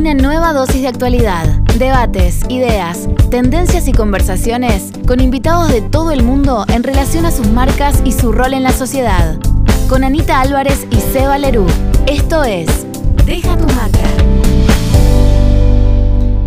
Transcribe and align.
Una 0.00 0.14
nueva 0.14 0.54
dosis 0.54 0.80
de 0.80 0.88
actualidad, 0.88 1.46
debates, 1.78 2.40
ideas, 2.48 3.06
tendencias 3.30 3.86
y 3.86 3.92
conversaciones 3.92 4.92
con 5.06 5.20
invitados 5.20 5.70
de 5.70 5.82
todo 5.82 6.10
el 6.10 6.22
mundo 6.22 6.64
en 6.68 6.82
relación 6.82 7.26
a 7.26 7.30
sus 7.30 7.48
marcas 7.48 8.00
y 8.02 8.12
su 8.12 8.32
rol 8.32 8.54
en 8.54 8.62
la 8.62 8.72
sociedad. 8.72 9.38
Con 9.90 10.02
Anita 10.02 10.40
Álvarez 10.40 10.86
y 10.90 10.96
Seba 10.96 11.36
Lerú. 11.36 11.66
Esto 12.06 12.44
es 12.44 12.86
Deja 13.26 13.54
tu 13.58 13.66
marca. 13.74 14.08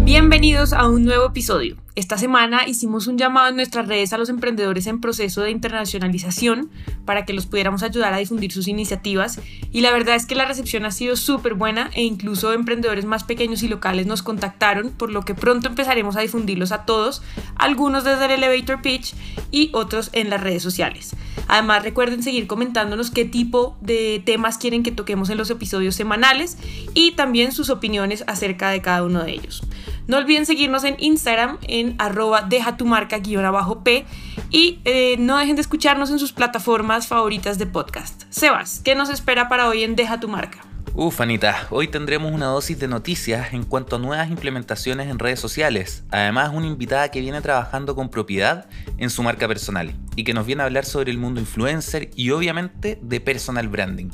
Bienvenidos 0.04 0.74
a 0.74 0.90
un 0.90 1.06
nuevo 1.06 1.28
episodio. 1.28 1.83
Esta 1.96 2.18
semana 2.18 2.68
hicimos 2.68 3.06
un 3.06 3.20
llamado 3.20 3.50
en 3.50 3.56
nuestras 3.56 3.88
redes 3.88 4.14
a 4.14 4.18
los 4.18 4.30
emprendedores 4.30 4.88
en 4.88 5.00
proceso 5.00 5.42
de 5.42 5.52
internacionalización 5.52 6.72
para 7.06 7.24
que 7.24 7.34
los 7.34 7.46
pudiéramos 7.46 7.84
ayudar 7.84 8.16
a 8.16 8.18
difundir 8.18 8.52
sus 8.52 8.68
iniciativas 8.68 9.40
y 9.72 9.82
la 9.82 9.92
verdad 9.92 10.16
es 10.16 10.26
que 10.26 10.34
la 10.34 10.46
recepción 10.46 10.86
ha 10.86 10.92
sido 10.92 11.16
súper 11.16 11.54
buena 11.54 11.92
e 11.94 12.02
incluso 12.02 12.52
emprendedores 12.52 13.06
más 13.06 13.24
pequeños 13.24 13.62
y 13.62 13.68
locales 13.68 14.08
nos 14.08 14.24
contactaron 14.24 14.90
por 14.90 15.12
lo 15.12 15.22
que 15.22 15.36
pronto 15.36 15.68
empezaremos 15.68 16.16
a 16.16 16.22
difundirlos 16.22 16.72
a 16.72 16.86
todos, 16.86 17.22
algunos 17.58 18.04
desde 18.04 18.26
el 18.26 18.32
elevator 18.32 18.82
pitch 18.82 19.14
y 19.52 19.70
otros 19.74 20.10
en 20.14 20.32
las 20.32 20.42
redes 20.42 20.64
sociales. 20.64 21.16
Además 21.48 21.84
recuerden 21.84 22.24
seguir 22.24 22.48
comentándonos 22.48 23.12
qué 23.12 23.26
tipo 23.26 23.78
de 23.82 24.20
temas 24.26 24.58
quieren 24.58 24.82
que 24.82 24.92
toquemos 24.92 25.30
en 25.30 25.38
los 25.38 25.52
episodios 25.52 25.94
semanales 25.94 26.58
y 26.96 27.12
también 27.12 27.52
sus 27.52 27.70
opiniones 27.70 28.24
acerca 28.26 28.72
de 28.72 28.82
cada 28.82 29.04
uno 29.04 29.24
de 29.24 29.34
ellos. 29.34 29.62
No 30.06 30.18
olviden 30.18 30.46
seguirnos 30.46 30.84
en 30.84 30.98
Instagram 31.00 31.58
en 31.68 31.96
arroba 31.98 32.42
deja 32.42 32.76
tu 32.76 32.86
marca 32.86 33.20
guion 33.20 33.46
abajo 33.46 33.84
P 33.84 34.06
y 34.50 34.80
eh, 34.84 35.16
no 35.18 35.38
dejen 35.38 35.56
de 35.56 35.62
escucharnos 35.62 36.12
en 36.12 36.20
sus 36.20 36.34
plataformas 36.34 37.08
favoritas 37.08 37.58
de 37.58 37.68
podcast. 37.68 38.24
Sebas, 38.30 38.82
¿qué 38.84 38.96
nos 38.96 39.10
espera 39.10 39.48
para 39.48 39.68
hoy 39.70 39.84
en 39.84 39.96
Deja 39.96 40.20
tu 40.20 40.28
marca? 40.28 40.60
Uf, 40.96 41.22
Anita, 41.22 41.68
hoy 41.72 41.88
tendremos 41.88 42.32
una 42.32 42.46
dosis 42.46 42.78
de 42.80 42.88
noticias 42.88 43.52
en 43.54 43.64
cuanto 43.64 43.96
a 43.96 44.00
nuevas 44.00 44.30
implementaciones 44.30 45.10
en 45.10 45.18
redes 45.18 45.40
sociales. 45.40 46.04
Además, 46.12 46.52
una 46.54 46.68
invitada 46.68 47.10
que 47.10 47.20
viene 47.20 47.42
trabajando 47.42 47.96
con 47.96 48.10
propiedad 48.10 48.68
en 49.00 49.10
su 49.10 49.24
marca 49.24 49.48
personal 49.48 49.96
y 50.16 50.24
que 50.24 50.36
nos 50.36 50.46
viene 50.46 50.62
a 50.62 50.66
hablar 50.66 50.86
sobre 50.86 51.10
el 51.10 51.18
mundo 51.18 51.40
influencer 51.40 52.12
y 52.16 52.30
obviamente 52.30 53.00
de 53.02 53.20
personal 53.20 53.70
branding. 53.70 54.12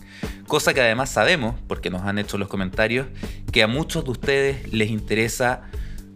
Cosa 0.47 0.73
que 0.73 0.79
además 0.79 1.09
sabemos, 1.09 1.55
porque 1.67 1.89
nos 1.89 2.03
han 2.03 2.17
hecho 2.17 2.37
los 2.37 2.47
comentarios, 2.47 3.07
que 3.51 3.61
a 3.61 3.67
muchos 3.67 4.05
de 4.05 4.11
ustedes 4.11 4.71
les 4.71 4.89
interesa 4.89 5.63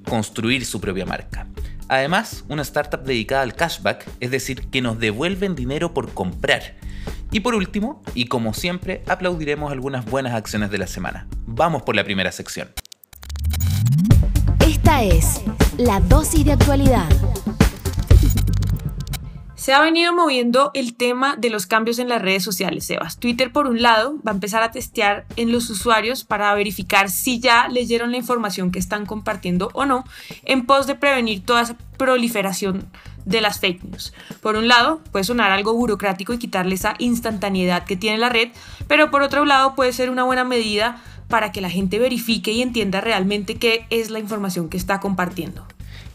construir 0.08 0.66
su 0.66 0.80
propia 0.80 1.06
marca. 1.06 1.48
Además, 1.88 2.44
una 2.48 2.62
startup 2.62 3.04
dedicada 3.04 3.44
al 3.44 3.56
cashback, 3.56 4.08
es 4.20 4.32
decir, 4.32 4.68
que 4.70 4.82
nos 4.82 5.00
devuelven 5.00 5.56
dinero 5.56 5.94
por 5.94 6.14
comprar. 6.14 6.76
Y 7.32 7.42
por 7.42 7.56
último, 7.56 8.02
y 8.14 8.26
como 8.26 8.54
siempre, 8.54 9.04
aplaudiremos 9.08 9.72
algunas 9.72 10.06
buenas 10.06 10.34
acciones 10.34 10.72
de 10.72 10.78
la 10.78 10.88
semana. 10.88 11.28
Vamos 11.46 11.82
por 11.82 11.96
la 11.96 12.04
primera 12.04 12.32
sección. 12.32 12.70
Esta 14.66 15.04
es 15.04 15.42
la 15.78 16.00
dosis 16.00 16.46
de 16.46 16.54
actualidad. 16.54 17.10
Se 19.64 19.72
ha 19.72 19.80
venido 19.80 20.12
moviendo 20.12 20.72
el 20.74 20.94
tema 20.94 21.38
de 21.38 21.50
los 21.50 21.68
cambios 21.68 21.98
en 21.98 22.10
las 22.10 22.22
redes 22.22 22.44
sociales, 22.44 22.86
Sebas. 22.86 23.18
Twitter, 23.18 23.54
por 23.54 23.66
un 23.66 23.82
lado, 23.82 24.18
va 24.18 24.32
a 24.32 24.34
empezar 24.34 24.62
a 24.62 24.72
testear 24.72 25.26
en 25.38 25.54
los 25.54 25.70
usuarios 25.70 26.26
para 26.26 26.54
verificar 26.54 27.10
si 27.10 27.40
ya 27.40 27.70
leyeron 27.70 28.12
la 28.12 28.18
información 28.18 28.72
que 28.72 28.80
están 28.80 29.06
compartiendo 29.06 29.70
o 29.72 29.86
no, 29.86 30.04
en 30.44 30.66
pos 30.66 30.86
de 30.86 30.96
prevenir 30.96 31.46
toda 31.46 31.62
esa 31.62 31.78
proliferación 31.98 32.90
de 33.24 33.40
las 33.40 33.62
fake 33.62 33.86
news. 33.86 34.14
Por 34.42 34.58
un 34.58 34.68
lado, 34.68 35.00
puede 35.14 35.24
sonar 35.24 35.52
algo 35.52 35.74
burocrático 35.74 36.34
y 36.34 36.40
quitarle 36.40 36.76
esa 36.76 36.96
instantaneidad 37.00 37.86
que 37.86 37.96
tiene 37.96 38.18
la 38.18 38.28
red, 38.28 38.50
pero 38.90 39.12
por 39.12 39.22
otro 39.22 39.46
lado 39.46 39.76
puede 39.76 39.94
ser 39.94 40.10
una 40.10 40.26
buena 40.26 40.44
medida 40.44 41.02
para 41.30 41.54
que 41.54 41.62
la 41.62 41.70
gente 41.70 42.00
verifique 42.00 42.52
y 42.52 42.62
entienda 42.62 43.00
realmente 43.00 43.56
qué 43.56 43.88
es 43.92 44.10
la 44.10 44.20
información 44.20 44.68
que 44.68 44.76
está 44.76 45.00
compartiendo. 45.00 45.66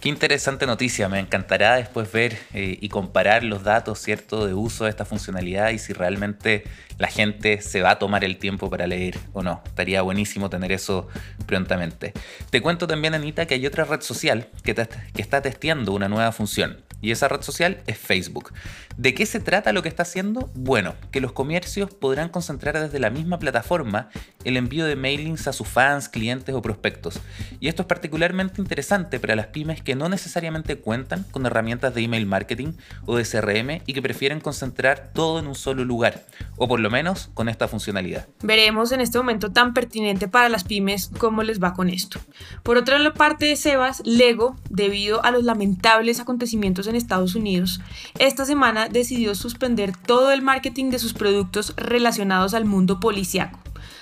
Qué 0.01 0.09
interesante 0.09 0.65
noticia, 0.65 1.09
me 1.09 1.19
encantará 1.19 1.75
después 1.75 2.13
ver 2.13 2.39
eh, 2.55 2.79
y 2.81 2.89
comparar 2.89 3.43
los 3.43 3.65
datos, 3.65 3.99
¿cierto?, 3.99 4.47
de 4.47 4.55
uso 4.55 4.85
de 4.85 4.91
esta 4.91 5.05
funcionalidad 5.05 5.71
y 5.71 5.79
si 5.79 5.93
realmente 5.93 6.63
la 6.99 7.09
gente 7.09 7.61
se 7.63 7.83
va 7.83 7.91
a 7.91 7.99
tomar 7.99 8.23
el 8.23 8.37
tiempo 8.39 8.71
para 8.71 8.87
leer 8.87 9.19
o 9.33 9.43
no. 9.43 9.61
Estaría 9.67 10.01
buenísimo 10.03 10.51
tener 10.51 10.71
eso 10.71 11.09
prontamente. 11.47 12.13
Te 12.51 12.63
cuento 12.63 12.87
también, 12.87 13.15
Anita, 13.15 13.47
que 13.47 13.55
hay 13.55 13.67
otra 13.67 13.85
red 13.85 14.01
social 14.01 14.47
que, 14.63 14.73
que 14.73 15.23
está 15.23 15.43
testeando 15.43 15.93
una 15.93 16.09
nueva 16.09 16.31
función 16.31 16.85
y 17.01 17.11
esa 17.11 17.29
red 17.29 17.43
social 17.43 17.83
es 17.87 17.99
Facebook. 17.99 18.53
¿De 18.97 19.15
qué 19.15 19.27
se 19.27 19.41
trata 19.41 19.73
lo 19.73 19.83
que 19.83 19.89
está 19.89 20.03
haciendo? 20.03 20.51
Bueno, 20.55 20.95
que 21.13 21.21
los 21.21 21.33
comercios 21.33 21.95
podrán 21.95 22.29
concentrar 22.29 22.79
desde 22.79 22.99
la 22.99 23.11
misma 23.11 23.39
plataforma 23.39 24.11
el 24.45 24.57
envío 24.57 24.85
de 24.87 24.97
mailings 24.97 25.47
a 25.47 25.53
sus 25.53 25.69
fans, 25.69 26.09
clientes 26.09 26.55
o 26.55 26.63
prospectos. 26.63 27.21
Y 27.61 27.69
esto 27.69 27.83
es 27.83 27.89
particularmente 27.89 28.61
interesante 28.61 29.21
para 29.21 29.37
las 29.37 29.47
pymes 29.47 29.83
que 29.83 29.95
no 29.95 30.09
necesariamente 30.09 30.77
cuentan 30.77 31.25
con 31.31 31.47
herramientas 31.47 31.95
de 31.95 32.03
email 32.03 32.27
marketing 32.27 32.73
o 33.07 33.17
de 33.17 33.25
CRM 33.25 33.83
y 33.87 33.95
que 33.95 34.03
prefieren 34.03 34.41
concentrar 34.41 35.11
todo 35.15 35.39
en 35.39 35.47
un 35.47 35.55
solo 35.55 35.85
lugar, 35.85 36.27
o 36.57 36.67
por 36.67 36.81
lo 36.81 36.91
menos 36.91 37.31
con 37.35 37.49
esta 37.49 37.69
funcionalidad. 37.69 38.27
Veremos 38.43 38.91
en 38.93 39.01
este 39.01 39.19
momento 39.19 39.53
tan 39.53 39.75
pertinente 39.75 40.27
para 40.27 40.49
las 40.49 40.65
pymes 40.65 41.11
cómo 41.19 41.43
les 41.45 41.63
va 41.63 41.75
con 41.75 41.89
esto. 41.89 42.21
Por 42.63 42.77
otra 42.77 42.99
parte 43.15 43.47
de 43.47 43.57
Sebas, 43.57 44.03
Lego, 44.05 44.57
debido 44.71 45.25
a 45.25 45.31
los 45.31 45.45
lamentables 45.45 46.19
acontecimientos 46.19 46.88
en 46.91 46.97
Estados 46.97 47.35
Unidos, 47.35 47.81
esta 48.19 48.45
semana 48.45 48.89
decidió 48.89 49.35
suspender 49.35 49.93
todo 49.97 50.33
el 50.33 50.43
marketing 50.43 50.91
de 50.91 50.99
sus 50.99 51.13
productos 51.13 51.75
relacionados 51.77 52.55
al 52.55 52.65
mundo 52.65 53.01
policiaco. 53.01 53.59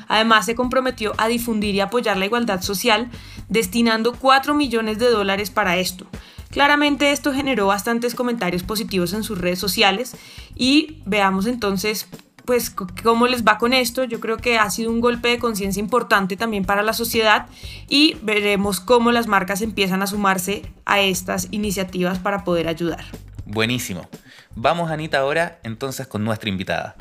Además, 0.08 0.46
se 0.46 0.54
comprometió 0.54 1.12
a 1.18 1.28
difundir 1.28 1.74
y 1.74 1.80
apoyar 1.80 2.16
la 2.16 2.26
igualdad 2.26 2.62
social, 2.62 3.10
destinando 3.48 4.14
4 4.14 4.54
millones 4.54 4.98
de 4.98 5.10
dólares 5.10 5.50
para 5.50 5.76
esto. 5.76 6.06
Claramente 6.50 7.10
esto 7.10 7.34
generó 7.34 7.66
bastantes 7.66 8.14
comentarios 8.14 8.62
positivos 8.62 9.12
en 9.12 9.24
sus 9.24 9.38
redes 9.38 9.58
sociales 9.58 10.16
y 10.54 11.02
veamos 11.04 11.46
entonces 11.46 12.08
pues 12.46 12.70
cómo 13.02 13.26
les 13.26 13.44
va 13.44 13.58
con 13.58 13.72
esto. 13.72 14.04
Yo 14.04 14.20
creo 14.20 14.38
que 14.38 14.58
ha 14.58 14.70
sido 14.70 14.90
un 14.90 15.00
golpe 15.00 15.28
de 15.28 15.38
conciencia 15.38 15.80
importante 15.80 16.36
también 16.36 16.64
para 16.64 16.82
la 16.82 16.92
sociedad 16.92 17.46
y 17.88 18.16
veremos 18.22 18.80
cómo 18.80 19.12
las 19.12 19.26
marcas 19.26 19.60
empiezan 19.60 20.02
a 20.02 20.06
sumarse 20.06 20.62
a 20.86 21.00
estas 21.00 21.48
iniciativas 21.50 22.18
para 22.18 22.44
poder 22.44 22.68
ayudar. 22.68 23.04
Buenísimo. 23.44 24.08
Vamos 24.54 24.90
Anita 24.90 25.18
ahora 25.18 25.58
entonces 25.62 26.06
con 26.06 26.24
nuestra 26.24 26.48
invitada. 26.48 26.96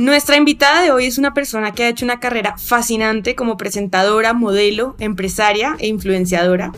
Nuestra 0.00 0.38
invitada 0.38 0.80
de 0.80 0.92
hoy 0.92 1.04
es 1.04 1.18
una 1.18 1.34
persona 1.34 1.74
que 1.74 1.84
ha 1.84 1.88
hecho 1.90 2.06
una 2.06 2.20
carrera 2.20 2.56
fascinante 2.56 3.34
como 3.34 3.58
presentadora, 3.58 4.32
modelo, 4.32 4.96
empresaria 4.98 5.76
e 5.78 5.88
influenciadora. 5.88 6.72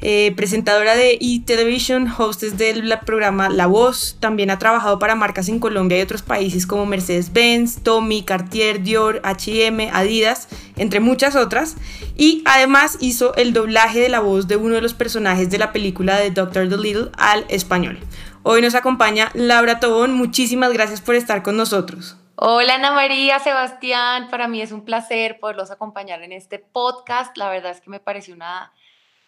Eh, 0.00 0.32
presentadora 0.36 0.94
de 0.94 1.18
e-Television, 1.20 2.06
hostess 2.06 2.56
del 2.56 2.96
programa 3.04 3.48
La 3.48 3.66
Voz. 3.66 4.16
También 4.20 4.50
ha 4.50 4.60
trabajado 4.60 5.00
para 5.00 5.16
marcas 5.16 5.48
en 5.48 5.58
Colombia 5.58 5.98
y 5.98 6.02
otros 6.02 6.22
países 6.22 6.68
como 6.68 6.86
Mercedes-Benz, 6.86 7.82
Tommy, 7.82 8.22
Cartier, 8.22 8.80
Dior, 8.80 9.22
HM, 9.24 9.90
Adidas, 9.92 10.46
entre 10.76 11.00
muchas 11.00 11.34
otras. 11.34 11.74
Y 12.16 12.44
además 12.44 12.96
hizo 13.00 13.34
el 13.34 13.52
doblaje 13.52 13.98
de 13.98 14.08
la 14.08 14.20
voz 14.20 14.46
de 14.46 14.54
uno 14.54 14.76
de 14.76 14.82
los 14.82 14.94
personajes 14.94 15.50
de 15.50 15.58
la 15.58 15.72
película 15.72 16.16
de 16.16 16.30
Doctor 16.30 16.68
Dolittle 16.68 17.10
al 17.18 17.44
español. 17.48 17.98
Hoy 18.44 18.62
nos 18.62 18.76
acompaña 18.76 19.32
Laura 19.34 19.80
Tobón. 19.80 20.12
Muchísimas 20.12 20.72
gracias 20.72 21.00
por 21.00 21.16
estar 21.16 21.42
con 21.42 21.56
nosotros. 21.56 22.18
Hola 22.40 22.76
Ana 22.76 22.92
María, 22.92 23.40
Sebastián, 23.40 24.28
para 24.30 24.46
mí 24.46 24.62
es 24.62 24.70
un 24.70 24.84
placer 24.84 25.40
poderlos 25.40 25.72
acompañar 25.72 26.22
en 26.22 26.30
este 26.30 26.60
podcast. 26.60 27.36
La 27.36 27.50
verdad 27.50 27.72
es 27.72 27.80
que 27.80 27.90
me 27.90 27.98
pareció 27.98 28.32
una 28.32 28.72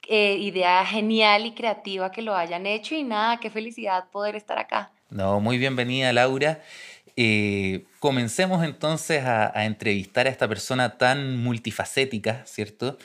eh, 0.09 0.37
idea 0.37 0.87
genial 0.87 1.44
y 1.44 1.53
creativa 1.53 2.12
que 2.12 2.22
lo 2.22 2.37
hayan 2.37 2.66
hecho 2.66 2.94
y 2.94 3.03
nada, 3.03 3.41
qué 3.41 3.50
felicidad 3.50 4.04
poder 4.12 4.37
estar 4.37 4.60
acá. 4.60 4.93
No, 5.09 5.41
muy 5.41 5.59
bienvenida 5.59 6.12
Laura. 6.12 6.60
Eh, 7.16 7.84
comencemos 7.99 8.62
entonces 8.62 9.25
a, 9.25 9.59
a, 9.59 9.65
entrevistar 9.65 10.29
a 10.29 10.31
esta 10.31 10.46
persona 10.46 10.96
tan 10.96 11.37
multifacética, 11.37 12.46
¿cierto? 12.46 12.96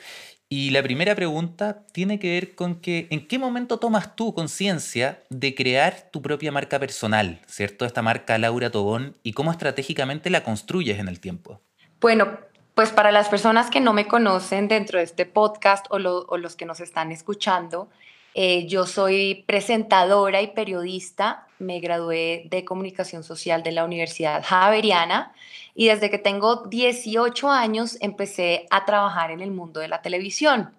Y 0.48 0.70
la 0.70 0.82
primera 0.82 1.16
pregunta 1.16 1.84
tiene 1.92 2.20
que 2.20 2.30
ver 2.30 2.54
con 2.54 2.76
que 2.76 3.08
en 3.10 3.26
qué 3.26 3.36
momento 3.36 3.78
tomas 3.78 4.14
tú 4.14 4.32
conciencia 4.32 5.20
de 5.28 5.56
crear 5.56 6.08
tu 6.12 6.22
propia 6.22 6.52
marca 6.52 6.78
personal, 6.78 7.40
¿cierto? 7.46 7.84
Esta 7.84 8.00
marca 8.00 8.38
Laura 8.38 8.70
Tobón 8.70 9.16
y 9.24 9.32
cómo 9.32 9.50
estratégicamente 9.50 10.30
la 10.30 10.44
construyes 10.44 11.00
en 11.00 11.08
el 11.08 11.18
tiempo. 11.18 11.60
Bueno, 12.00 12.38
pues 12.76 12.92
para 12.92 13.10
las 13.10 13.28
personas 13.28 13.70
que 13.70 13.80
no 13.80 13.92
me 13.92 14.06
conocen 14.06 14.68
dentro 14.68 14.98
de 14.98 15.04
este 15.04 15.26
podcast 15.26 15.86
o, 15.90 15.98
los 15.98 16.56
que 16.56 16.66
nos 16.66 16.78
están 16.78 17.10
escuchando, 17.10 17.88
eh, 18.38 18.66
yo 18.66 18.84
soy 18.84 19.44
presentadora 19.46 20.42
y 20.42 20.48
periodista, 20.48 21.46
me 21.58 21.80
gradué 21.80 22.42
de 22.50 22.66
comunicación 22.66 23.24
social 23.24 23.62
de 23.62 23.72
la 23.72 23.82
Universidad 23.82 24.44
Javeriana 24.44 25.32
y 25.74 25.86
desde 25.86 26.10
que 26.10 26.18
tengo 26.18 26.66
18 26.66 27.50
años 27.50 27.96
empecé 28.02 28.66
a 28.68 28.84
trabajar 28.84 29.30
en 29.30 29.40
el 29.40 29.52
mundo 29.52 29.80
de 29.80 29.88
la 29.88 30.02
televisión. 30.02 30.70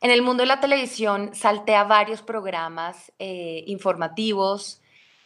En 0.00 0.12
el 0.12 0.22
mundo 0.22 0.44
de 0.44 0.46
la 0.46 0.60
televisión 0.60 1.34
salté 1.34 1.74
a 1.74 1.82
varios 1.82 2.22
programas 2.22 3.10
eh, 3.18 3.64
informativos, 3.66 4.80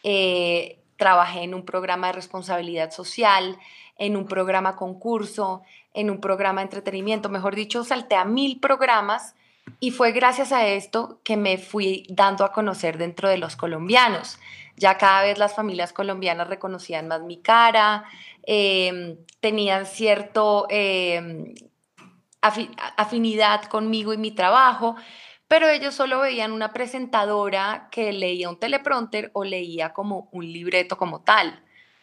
eh, 0.05 0.79
trabajé 0.97 1.43
en 1.43 1.53
un 1.53 1.67
programa 1.67 2.07
de 2.07 2.15
responsabilidad 2.15 2.93
social, 2.93 3.59
en 3.99 4.17
un 4.17 4.25
programa 4.25 4.75
concurso, 4.75 5.61
en 5.93 6.09
un 6.09 6.19
programa 6.19 6.63
de 6.63 6.69
entretenimiento, 6.69 7.29
mejor 7.29 7.55
dicho, 7.55 7.85
salté 7.85 8.15
a 8.15 8.25
mil 8.25 8.59
programas 8.59 9.35
y 9.81 9.91
fue 9.91 10.13
gracias 10.13 10.53
a 10.53 10.67
esto 10.67 11.21
que 11.25 11.37
me 11.37 11.59
fui 11.59 12.07
dando 12.09 12.45
a 12.45 12.53
conocer 12.53 12.99
dentro 12.99 13.29
de 13.29 13.39
los 13.39 13.57
colombianos. 13.57 14.39
Ya 14.77 14.97
cada 14.99 15.23
vez 15.23 15.39
las 15.39 15.55
familias 15.55 15.93
colombianas 15.93 16.49
reconocían 16.49 17.09
más 17.09 17.23
mi 17.23 17.41
cara, 17.41 18.05
em, 18.45 19.17
tenían 19.41 19.87
cierto 19.87 20.67
em, 20.71 21.55
afinidad 22.41 23.65
conmigo 23.65 24.13
y 24.13 24.19
mi 24.19 24.33
trabajo, 24.33 24.97
pero 25.47 25.69
ellos 25.69 25.95
solo 25.95 26.21
veían 26.21 26.53
una 26.53 26.73
presentadora 26.73 27.89
que 27.91 28.13
leía 28.13 28.49
un 28.49 28.59
teleprompter 28.59 29.31
o 29.35 29.45
leía 29.45 29.93
como 29.93 30.29
un 30.33 30.51
libreto 30.51 30.97
como 30.97 31.21
tal. 31.21 31.63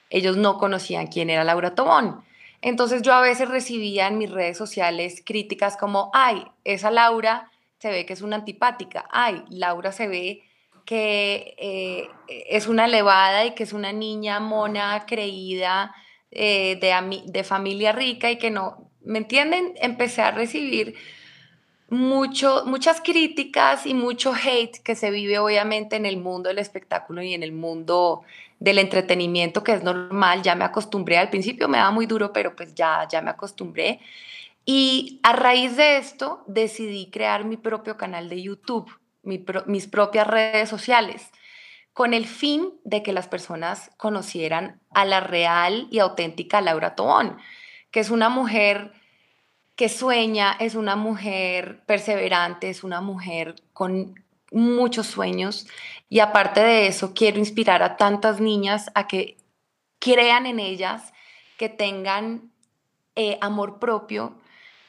Ellos 0.09 0.37
no 0.37 0.57
conocían 0.57 1.07
quién 1.07 1.29
era 1.29 1.43
Laura 1.43 1.75
Tobón. 1.75 2.23
Entonces 2.61 3.01
yo 3.01 3.13
a 3.13 3.21
veces 3.21 3.47
recibía 3.47 4.07
en 4.07 4.17
mis 4.17 4.31
redes 4.31 4.57
sociales 4.57 5.21
críticas 5.25 5.77
como, 5.77 6.11
ay, 6.13 6.45
esa 6.63 6.91
Laura 6.91 7.49
se 7.79 7.89
ve 7.89 8.05
que 8.05 8.13
es 8.13 8.21
una 8.21 8.35
antipática, 8.35 9.05
ay, 9.11 9.43
Laura 9.49 9.91
se 9.91 10.07
ve 10.07 10.43
que 10.85 11.55
eh, 11.57 12.09
es 12.27 12.67
una 12.67 12.85
elevada 12.85 13.45
y 13.45 13.53
que 13.53 13.63
es 13.63 13.73
una 13.73 13.93
niña 13.93 14.39
mona, 14.39 15.05
creída, 15.05 15.93
eh, 16.31 16.77
de, 16.81 17.23
de 17.25 17.43
familia 17.43 17.91
rica 17.91 18.29
y 18.29 18.37
que 18.37 18.51
no, 18.51 18.89
¿me 19.01 19.19
entienden? 19.19 19.73
Empecé 19.81 20.21
a 20.21 20.31
recibir 20.31 20.95
mucho, 21.89 22.63
muchas 22.65 23.01
críticas 23.01 23.85
y 23.85 23.93
mucho 23.93 24.33
hate 24.33 24.77
que 24.83 24.95
se 24.95 25.11
vive 25.11 25.39
obviamente 25.39 25.95
en 25.95 26.05
el 26.05 26.17
mundo 26.17 26.49
del 26.49 26.59
espectáculo 26.59 27.21
y 27.21 27.33
en 27.33 27.43
el 27.43 27.51
mundo 27.51 28.23
del 28.59 28.77
entretenimiento, 28.77 29.63
que 29.63 29.73
es 29.73 29.83
normal, 29.83 30.41
ya 30.41 30.55
me 30.55 30.65
acostumbré, 30.65 31.17
al 31.17 31.29
principio 31.29 31.67
me 31.67 31.77
daba 31.77 31.91
muy 31.91 32.05
duro, 32.05 32.33
pero 32.33 32.55
pues 32.55 32.75
ya, 32.75 33.07
ya 33.09 33.21
me 33.21 33.31
acostumbré. 33.31 33.99
Y 34.65 35.19
a 35.23 35.33
raíz 35.33 35.77
de 35.77 35.97
esto 35.97 36.43
decidí 36.47 37.09
crear 37.09 37.45
mi 37.45 37.57
propio 37.57 37.97
canal 37.97 38.29
de 38.29 38.41
YouTube, 38.41 38.91
mis 39.23 39.87
propias 39.87 40.27
redes 40.27 40.69
sociales, 40.69 41.31
con 41.93 42.13
el 42.13 42.25
fin 42.25 42.73
de 42.83 43.01
que 43.01 43.13
las 43.13 43.27
personas 43.27 43.91
conocieran 43.97 44.79
a 44.91 45.05
la 45.05 45.21
real 45.21 45.87
y 45.89 45.99
auténtica 45.99 46.61
Laura 46.61 46.95
Tobón, 46.95 47.37
que 47.91 47.99
es 47.99 48.09
una 48.09 48.29
mujer 48.29 48.93
que 49.75 49.89
sueña, 49.89 50.55
es 50.59 50.75
una 50.75 50.95
mujer 50.95 51.81
perseverante, 51.85 52.69
es 52.69 52.83
una 52.83 53.01
mujer 53.01 53.55
con 53.73 54.21
muchos 54.51 55.07
sueños 55.07 55.67
y 56.09 56.19
aparte 56.19 56.61
de 56.61 56.87
eso 56.87 57.13
quiero 57.13 57.39
inspirar 57.39 57.83
a 57.83 57.97
tantas 57.97 58.39
niñas 58.39 58.89
a 58.95 59.07
que 59.07 59.37
crean 59.99 60.45
en 60.45 60.59
ellas, 60.59 61.13
que 61.57 61.69
tengan 61.69 62.51
eh, 63.15 63.37
amor 63.41 63.79
propio, 63.79 64.33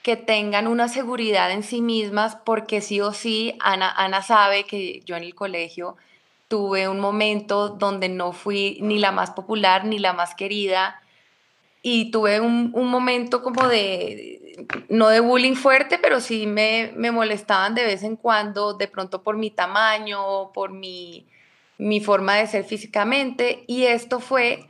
que 0.03 0.17
tengan 0.17 0.67
una 0.67 0.89
seguridad 0.89 1.51
en 1.51 1.63
sí 1.63 1.83
mismas, 1.83 2.37
porque 2.37 2.81
sí 2.81 3.01
o 3.01 3.13
sí, 3.13 3.57
Ana, 3.61 3.91
Ana 3.91 4.23
sabe 4.23 4.65
que 4.65 5.01
yo 5.05 5.17
en 5.17 5.25
el 5.25 5.35
colegio 5.35 5.97
tuve 6.49 6.89
un 6.89 7.01
momento 7.01 7.69
donde 7.69 8.09
no 8.09 8.33
fui 8.33 8.79
ni 8.81 8.99
la 8.99 9.13
más 9.13 9.31
popular 9.31 9.85
ni 9.85 9.99
la 9.99 10.13
más 10.13 10.35
querida 10.35 11.01
y 11.83 12.11
tuve 12.11 12.41
un, 12.41 12.73
un 12.75 12.89
momento 12.89 13.43
como 13.43 13.67
de, 13.67 14.67
no 14.89 15.09
de 15.09 15.21
bullying 15.21 15.55
fuerte, 15.55 15.99
pero 15.99 16.21
sí 16.21 16.47
me, 16.47 16.93
me, 16.95 17.11
molestaban 17.11 17.75
de 17.75 17.85
vez 17.85 18.03
en 18.03 18.17
cuando, 18.17 18.75
de 18.75 18.89
pronto 18.89 19.23
por 19.23 19.37
mi 19.37 19.51
tamaño, 19.51 20.53
por 20.53 20.73
mi, 20.73 21.27
mi 21.79 22.01
forma 22.01 22.37
de 22.37 22.47
ser 22.47 22.65
físicamente. 22.65 23.65
Y 23.67 23.85
esto 23.85 24.21
fue 24.21 24.67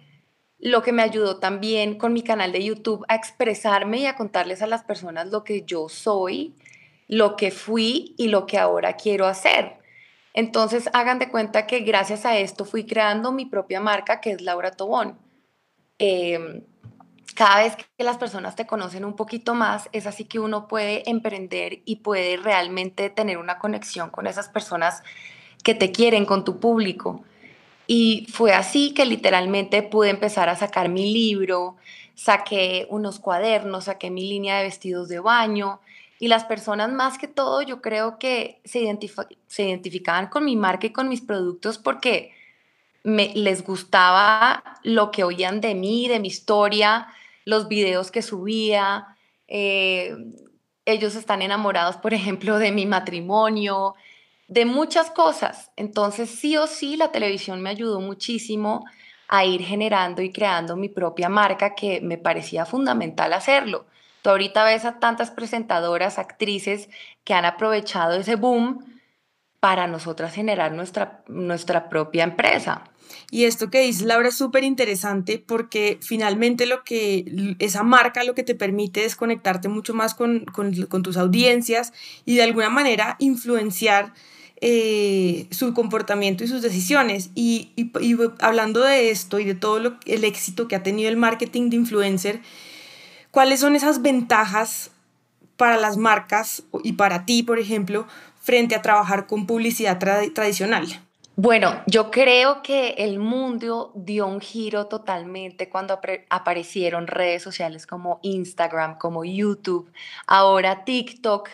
lo 0.58 0.82
que 0.82 0.92
me 0.92 1.02
ayudó 1.02 1.38
también 1.38 1.96
con 1.96 2.12
mi 2.12 2.22
canal 2.22 2.52
de 2.52 2.64
YouTube 2.64 3.04
a 3.08 3.16
expresarme 3.16 3.98
y 3.98 4.06
a 4.06 4.16
contarles 4.16 4.62
a 4.62 4.66
las 4.66 4.84
personas 4.84 5.28
lo 5.28 5.42
que 5.42 5.62
yo 5.62 5.88
soy, 5.88 6.54
lo 7.08 7.34
que 7.34 7.50
fui 7.50 8.14
y 8.18 8.28
lo 8.28 8.46
que 8.46 8.58
ahora 8.58 8.92
quiero 8.92 9.26
hacer. 9.26 9.78
Entonces 10.32 10.88
hagan 10.92 11.18
de 11.18 11.28
cuenta 11.28 11.66
que 11.66 11.80
gracias 11.80 12.24
a 12.24 12.38
esto 12.38 12.64
fui 12.64 12.84
creando 12.84 13.32
mi 13.32 13.46
propia 13.46 13.80
marca 13.80 14.20
que 14.20 14.30
es 14.30 14.42
Laura 14.42 14.70
Tobón. 14.70 15.18
Eh, 15.98 16.62
cada 17.40 17.62
vez 17.62 17.74
que 17.74 18.04
las 18.04 18.18
personas 18.18 18.54
te 18.54 18.66
conocen 18.66 19.02
un 19.02 19.16
poquito 19.16 19.54
más, 19.54 19.88
es 19.92 20.06
así 20.06 20.26
que 20.26 20.38
uno 20.38 20.68
puede 20.68 21.08
emprender 21.08 21.80
y 21.86 21.96
puede 21.96 22.36
realmente 22.36 23.08
tener 23.08 23.38
una 23.38 23.58
conexión 23.58 24.10
con 24.10 24.26
esas 24.26 24.50
personas 24.50 25.02
que 25.64 25.74
te 25.74 25.90
quieren, 25.90 26.26
con 26.26 26.44
tu 26.44 26.60
público. 26.60 27.24
Y 27.86 28.26
fue 28.30 28.52
así 28.52 28.92
que 28.92 29.06
literalmente 29.06 29.82
pude 29.82 30.10
empezar 30.10 30.50
a 30.50 30.54
sacar 30.54 30.90
mi 30.90 31.14
libro, 31.14 31.76
saqué 32.14 32.86
unos 32.90 33.18
cuadernos, 33.18 33.84
saqué 33.84 34.10
mi 34.10 34.28
línea 34.28 34.58
de 34.58 34.64
vestidos 34.64 35.08
de 35.08 35.20
baño 35.20 35.80
y 36.18 36.28
las 36.28 36.44
personas 36.44 36.92
más 36.92 37.16
que 37.16 37.26
todo 37.26 37.62
yo 37.62 37.80
creo 37.80 38.18
que 38.18 38.60
se, 38.66 38.82
se 39.46 39.62
identificaban 39.62 40.26
con 40.26 40.44
mi 40.44 40.56
marca 40.56 40.88
y 40.88 40.92
con 40.92 41.08
mis 41.08 41.22
productos 41.22 41.78
porque 41.78 42.34
me, 43.02 43.32
les 43.34 43.64
gustaba 43.64 44.62
lo 44.82 45.10
que 45.10 45.24
oían 45.24 45.62
de 45.62 45.74
mí, 45.74 46.06
de 46.06 46.20
mi 46.20 46.28
historia, 46.28 47.08
los 47.50 47.68
videos 47.68 48.10
que 48.10 48.22
subía. 48.22 49.16
Eh, 49.48 50.16
ellos 50.86 51.14
están 51.14 51.42
enamorados, 51.42 51.96
por 51.96 52.14
ejemplo, 52.14 52.58
de 52.58 52.72
mi 52.72 52.86
matrimonio, 52.86 53.94
de 54.48 54.64
muchas 54.64 55.10
cosas. 55.10 55.70
Entonces, 55.76 56.30
sí 56.30 56.56
o 56.56 56.66
sí, 56.66 56.96
la 56.96 57.12
televisión 57.12 57.60
me 57.60 57.70
ayudó 57.70 58.00
muchísimo 58.00 58.86
a 59.28 59.44
ir 59.44 59.62
generando 59.62 60.22
y 60.22 60.32
creando 60.32 60.76
mi 60.76 60.88
propia 60.88 61.28
marca 61.28 61.74
que 61.74 62.00
me 62.00 62.18
parecía 62.18 62.64
fundamental 62.64 63.32
hacerlo. 63.32 63.86
Tú 64.22 64.30
ahorita 64.30 64.64
ves 64.64 64.84
a 64.84 64.98
tantas 64.98 65.30
presentadoras, 65.30 66.18
actrices 66.18 66.88
que 67.24 67.34
han 67.34 67.44
aprovechado 67.44 68.16
ese 68.16 68.36
boom 68.36 68.99
para 69.60 69.86
nosotras 69.86 70.34
generar 70.34 70.72
nuestra, 70.72 71.22
nuestra 71.28 71.88
propia 71.88 72.24
empresa. 72.24 72.84
Y 73.30 73.44
esto 73.44 73.70
que 73.70 73.80
dice 73.80 74.06
Laura 74.06 74.28
es 74.28 74.36
súper 74.36 74.64
interesante 74.64 75.42
porque 75.44 75.98
finalmente 76.00 76.66
lo 76.66 76.82
que 76.82 77.56
esa 77.58 77.82
marca 77.82 78.24
lo 78.24 78.34
que 78.34 78.42
te 78.42 78.54
permite 78.54 79.04
es 79.04 79.16
conectarte 79.16 79.68
mucho 79.68 79.94
más 79.94 80.14
con, 80.14 80.46
tus 81.02 81.16
audiencias 81.16 81.92
y 82.24 82.36
de 82.36 82.42
alguna 82.42 82.70
manera 82.70 83.16
influenciar 83.18 84.14
eh, 84.62 85.46
su 85.50 85.74
comportamiento 85.74 86.44
y 86.44 86.48
sus 86.48 86.62
decisiones. 86.62 87.30
Y, 87.34 87.72
hablando 88.40 88.80
de 88.80 89.10
esto 89.10 89.38
y 89.38 89.44
de 89.44 89.54
todo 89.54 89.98
el 90.06 90.24
éxito 90.24 90.68
que 90.68 90.76
ha 90.76 90.82
tenido 90.82 91.08
el 91.08 91.16
marketing 91.16 91.70
de 91.70 91.76
influencer, 91.76 92.40
¿cuáles 93.30 93.60
son 93.60 93.76
esas 93.76 94.02
ventajas 94.02 94.90
para 95.56 95.76
las 95.76 95.98
marcas 95.98 96.62
y 96.82 96.94
para 96.94 97.26
ti, 97.26 97.42
por 97.42 97.58
ejemplo, 97.58 98.06
frente 98.40 98.74
a 98.74 98.82
trabajar 98.82 99.26
con 99.26 99.46
publicidad 99.46 99.98
tradicional? 99.98 100.86
Bueno, 101.36 101.80
yo 101.86 102.10
creo 102.10 102.62
que 102.62 102.96
el 102.98 103.18
mundo 103.18 103.92
dio 103.94 104.26
un 104.26 104.40
giro 104.40 104.88
totalmente 104.88 105.70
cuando 105.70 105.98
aparecieron 106.28 107.06
redes 107.06 107.42
sociales 107.42 107.86
como 107.86 108.18
Instagram, 108.22 108.98
como 108.98 109.24
YouTube, 109.24 109.90
ahora 110.26 110.84
TikTok. 110.84 111.48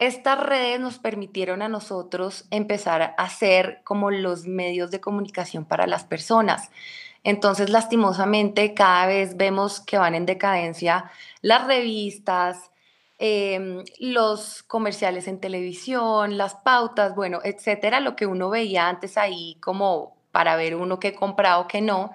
Estas 0.00 0.40
redes 0.40 0.80
nos 0.80 0.98
permitieron 0.98 1.62
a 1.62 1.68
nosotros 1.68 2.46
empezar 2.50 3.14
a 3.16 3.28
ser 3.28 3.80
como 3.84 4.10
los 4.10 4.46
medios 4.46 4.90
de 4.90 5.00
comunicación 5.00 5.64
para 5.64 5.86
las 5.86 6.04
personas. 6.04 6.70
Entonces, 7.22 7.70
lastimosamente, 7.70 8.74
cada 8.74 9.06
vez 9.06 9.36
vemos 9.36 9.80
que 9.80 9.98
van 9.98 10.14
en 10.14 10.26
decadencia 10.26 11.10
las 11.42 11.66
revistas, 11.66 12.70
Em, 13.20 13.82
los 13.98 14.62
comerciales 14.62 15.26
en 15.26 15.40
televisión, 15.40 16.38
las 16.38 16.54
pautas, 16.54 17.16
bueno, 17.16 17.40
etcétera, 17.42 17.98
lo 17.98 18.14
que 18.14 18.26
uno 18.26 18.48
veía 18.48 18.88
antes 18.88 19.18
ahí 19.18 19.56
como 19.60 20.16
para 20.30 20.54
ver 20.54 20.76
uno 20.76 21.00
qué 21.00 21.14
comprado, 21.14 21.66
qué 21.66 21.80
no. 21.80 22.12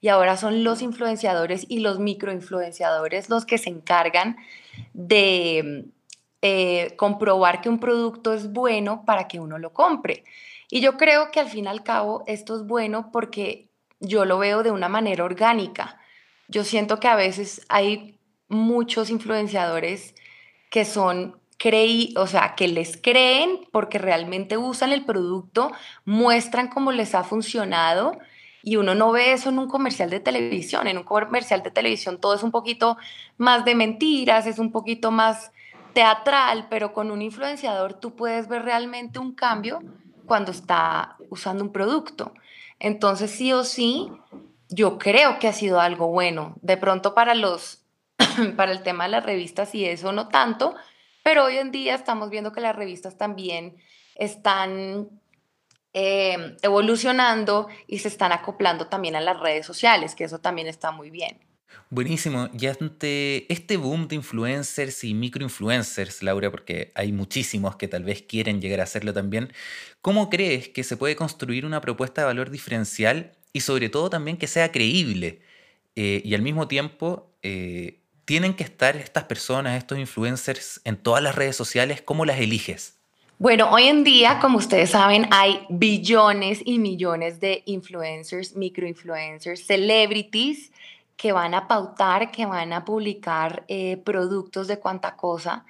Y 0.00 0.08
ahora 0.08 0.38
son 0.38 0.64
los 0.64 0.80
influenciadores 0.80 1.66
y 1.68 1.80
los 1.80 1.98
microinfluenciadores 1.98 3.28
los 3.28 3.44
que 3.44 3.58
se 3.58 3.68
encargan 3.68 4.38
de 4.94 5.84
eh, 6.40 6.94
comprobar 6.96 7.60
que 7.60 7.68
un 7.68 7.78
producto 7.78 8.32
es 8.32 8.50
bueno 8.50 9.04
para 9.04 9.28
que 9.28 9.40
uno 9.40 9.58
lo 9.58 9.74
compre. 9.74 10.24
Y 10.70 10.80
yo 10.80 10.96
creo 10.96 11.30
que 11.30 11.40
al 11.40 11.50
fin 11.50 11.66
y 11.66 11.68
al 11.68 11.82
cabo 11.82 12.24
esto 12.26 12.56
es 12.56 12.66
bueno 12.66 13.10
porque 13.12 13.68
yo 14.00 14.24
lo 14.24 14.38
veo 14.38 14.62
de 14.62 14.70
una 14.70 14.88
manera 14.88 15.24
orgánica. 15.24 16.00
Yo 16.48 16.64
siento 16.64 16.98
que 16.98 17.08
a 17.08 17.16
veces 17.16 17.60
hay 17.68 18.18
muchos 18.48 19.10
influenciadores 19.10 20.14
que 20.76 20.84
son 20.84 21.40
creí, 21.56 22.12
o 22.18 22.26
sea, 22.26 22.54
que 22.54 22.68
les 22.68 22.98
creen 22.98 23.66
porque 23.72 23.96
realmente 23.96 24.58
usan 24.58 24.92
el 24.92 25.06
producto, 25.06 25.72
muestran 26.04 26.68
cómo 26.68 26.92
les 26.92 27.14
ha 27.14 27.24
funcionado 27.24 28.12
y 28.62 28.76
uno 28.76 28.94
no 28.94 29.10
ve 29.10 29.32
eso 29.32 29.48
en 29.48 29.58
un 29.58 29.68
comercial 29.68 30.10
de 30.10 30.20
televisión. 30.20 30.86
En 30.86 30.98
un 30.98 31.04
comercial 31.04 31.62
de 31.62 31.70
televisión 31.70 32.20
todo 32.20 32.34
es 32.34 32.42
un 32.42 32.50
poquito 32.50 32.98
más 33.38 33.64
de 33.64 33.74
mentiras, 33.74 34.46
es 34.46 34.58
un 34.58 34.70
poquito 34.70 35.10
más 35.10 35.50
teatral, 35.94 36.66
pero 36.68 36.92
con 36.92 37.10
un 37.10 37.22
influenciador 37.22 37.94
tú 37.94 38.14
puedes 38.14 38.46
ver 38.46 38.62
realmente 38.62 39.18
un 39.18 39.32
cambio 39.32 39.80
cuando 40.26 40.50
está 40.50 41.16
usando 41.30 41.64
un 41.64 41.72
producto. 41.72 42.34
Entonces, 42.80 43.30
sí 43.30 43.50
o 43.54 43.64
sí, 43.64 44.10
yo 44.68 44.98
creo 44.98 45.38
que 45.38 45.48
ha 45.48 45.54
sido 45.54 45.80
algo 45.80 46.08
bueno. 46.08 46.54
De 46.60 46.76
pronto 46.76 47.14
para 47.14 47.34
los, 47.34 47.85
para 48.56 48.72
el 48.72 48.82
tema 48.82 49.04
de 49.04 49.10
las 49.10 49.24
revistas 49.24 49.74
y 49.74 49.84
eso 49.84 50.12
no 50.12 50.28
tanto, 50.28 50.74
pero 51.22 51.44
hoy 51.44 51.56
en 51.58 51.70
día 51.70 51.94
estamos 51.94 52.30
viendo 52.30 52.52
que 52.52 52.60
las 52.60 52.76
revistas 52.76 53.16
también 53.16 53.76
están 54.14 55.08
eh, 55.92 56.56
evolucionando 56.62 57.68
y 57.86 57.98
se 57.98 58.08
están 58.08 58.32
acoplando 58.32 58.88
también 58.88 59.16
a 59.16 59.20
las 59.20 59.40
redes 59.40 59.66
sociales, 59.66 60.14
que 60.14 60.24
eso 60.24 60.40
también 60.40 60.68
está 60.68 60.90
muy 60.90 61.10
bien. 61.10 61.38
Buenísimo. 61.88 62.48
Y 62.58 62.66
ante 62.66 63.52
este 63.52 63.76
boom 63.76 64.08
de 64.08 64.16
influencers 64.16 65.04
y 65.04 65.14
microinfluencers, 65.14 66.22
Laura, 66.22 66.50
porque 66.50 66.92
hay 66.94 67.12
muchísimos 67.12 67.76
que 67.76 67.88
tal 67.88 68.04
vez 68.04 68.22
quieren 68.22 68.60
llegar 68.60 68.80
a 68.80 68.84
hacerlo 68.84 69.12
también, 69.12 69.52
¿cómo 70.00 70.28
crees 70.28 70.68
que 70.68 70.84
se 70.84 70.96
puede 70.96 71.16
construir 71.16 71.64
una 71.64 71.80
propuesta 71.80 72.22
de 72.22 72.26
valor 72.26 72.50
diferencial 72.50 73.32
y 73.52 73.60
sobre 73.60 73.88
todo 73.88 74.10
también 74.10 74.36
que 74.36 74.48
sea 74.48 74.72
creíble? 74.72 75.40
Eh, 75.94 76.22
y 76.24 76.34
al 76.34 76.42
mismo 76.42 76.68
tiempo, 76.68 77.30
eh, 77.42 78.00
¿tienen 78.26 78.54
que 78.54 78.64
estar 78.64 78.96
estas 78.96 79.24
personas, 79.24 79.78
estos 79.78 79.98
influencers 79.98 80.80
en 80.84 80.96
todas 80.98 81.22
las 81.22 81.34
redes 81.34 81.56
sociales? 81.56 82.02
¿Cómo 82.02 82.26
las 82.26 82.38
eliges? 82.38 82.98
Bueno, 83.38 83.70
hoy 83.70 83.84
en 83.84 84.02
día, 84.02 84.38
como 84.40 84.58
ustedes 84.58 84.90
saben, 84.90 85.28
hay 85.30 85.64
billones 85.68 86.60
y 86.64 86.78
millones 86.78 87.38
de 87.38 87.62
influencers, 87.66 88.56
microinfluencers, 88.56 89.66
celebrities 89.66 90.72
que 91.16 91.32
van 91.32 91.54
a 91.54 91.68
pautar, 91.68 92.30
que 92.30 92.46
van 92.46 92.72
a 92.72 92.84
publicar 92.84 93.64
eh, 93.68 93.98
productos 93.98 94.66
de 94.68 94.78
cuanta 94.78 95.16
cosa, 95.16 95.64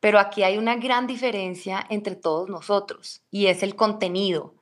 pero 0.00 0.18
aquí 0.18 0.42
hay 0.42 0.58
una 0.58 0.76
gran 0.76 1.06
diferencia 1.06 1.86
entre 1.88 2.16
todos 2.16 2.48
nosotros 2.48 3.22
y 3.30 3.46
es 3.46 3.62
el 3.62 3.76
contenido. 3.76 4.54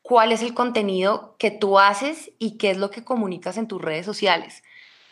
¿Cuál 0.00 0.32
es 0.32 0.42
el 0.42 0.54
contenido 0.54 1.36
que 1.38 1.50
tú 1.50 1.78
haces 1.78 2.32
y 2.38 2.56
qué 2.58 2.70
es 2.70 2.78
lo 2.78 2.90
que 2.90 3.04
comunicas 3.04 3.56
en 3.56 3.68
tus 3.68 3.82
redes 3.82 4.06
sociales? 4.06 4.62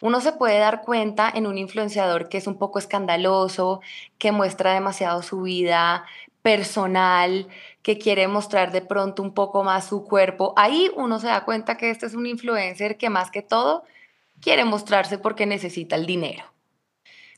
Uno 0.00 0.21
se 0.21 0.33
puede 0.33 0.59
dar 0.59 0.83
cuenta 0.83 1.30
en 1.35 1.47
un 1.47 1.59
influenciador 1.59 2.28
que 2.28 2.38
es 2.38 2.47
un 2.47 2.57
poco 2.57 2.78
escandaloso, 2.78 3.80
que 4.19 4.33
muestra 4.33 4.73
demasiado 4.73 5.23
su 5.23 5.42
vida 5.42 6.04
personal, 6.42 7.49
que 7.83 7.99
quiere 7.99 8.28
mostrar 8.28 8.73
de 8.73 8.80
pronto 8.80 9.23
un 9.23 9.35
poco 9.35 9.62
más 9.62 9.87
su 9.88 10.04
cuerpo. 10.04 10.54
Ahí 10.57 10.90
uno 10.97 11.19
se 11.19 11.26
da 11.26 11.45
cuenta 11.45 11.76
que 11.76 11.90
este 11.90 12.07
es 12.07 12.14
un 12.14 12.26
influencer 12.26 12.97
que 12.97 13.11
más 13.11 13.30
que 13.30 13.42
todo 13.42 13.85
quiere 14.40 14.64
mostrarse 14.64 15.19
porque 15.19 15.47
necesita 15.47 15.97
el 15.97 16.07
dinero. 16.07 16.45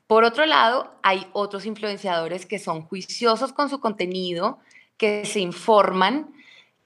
Por 0.06 0.24
otro 0.24 0.46
lado, 0.46 0.94
hay 1.02 1.26
otros 1.32 1.66
influenciadores 1.66 2.46
que 2.46 2.58
son 2.58 2.82
juiciosos 2.82 3.52
con 3.52 3.68
su 3.70 3.80
contenido, 3.80 4.58
que 4.96 5.24
se 5.24 5.40
informan, 5.40 6.32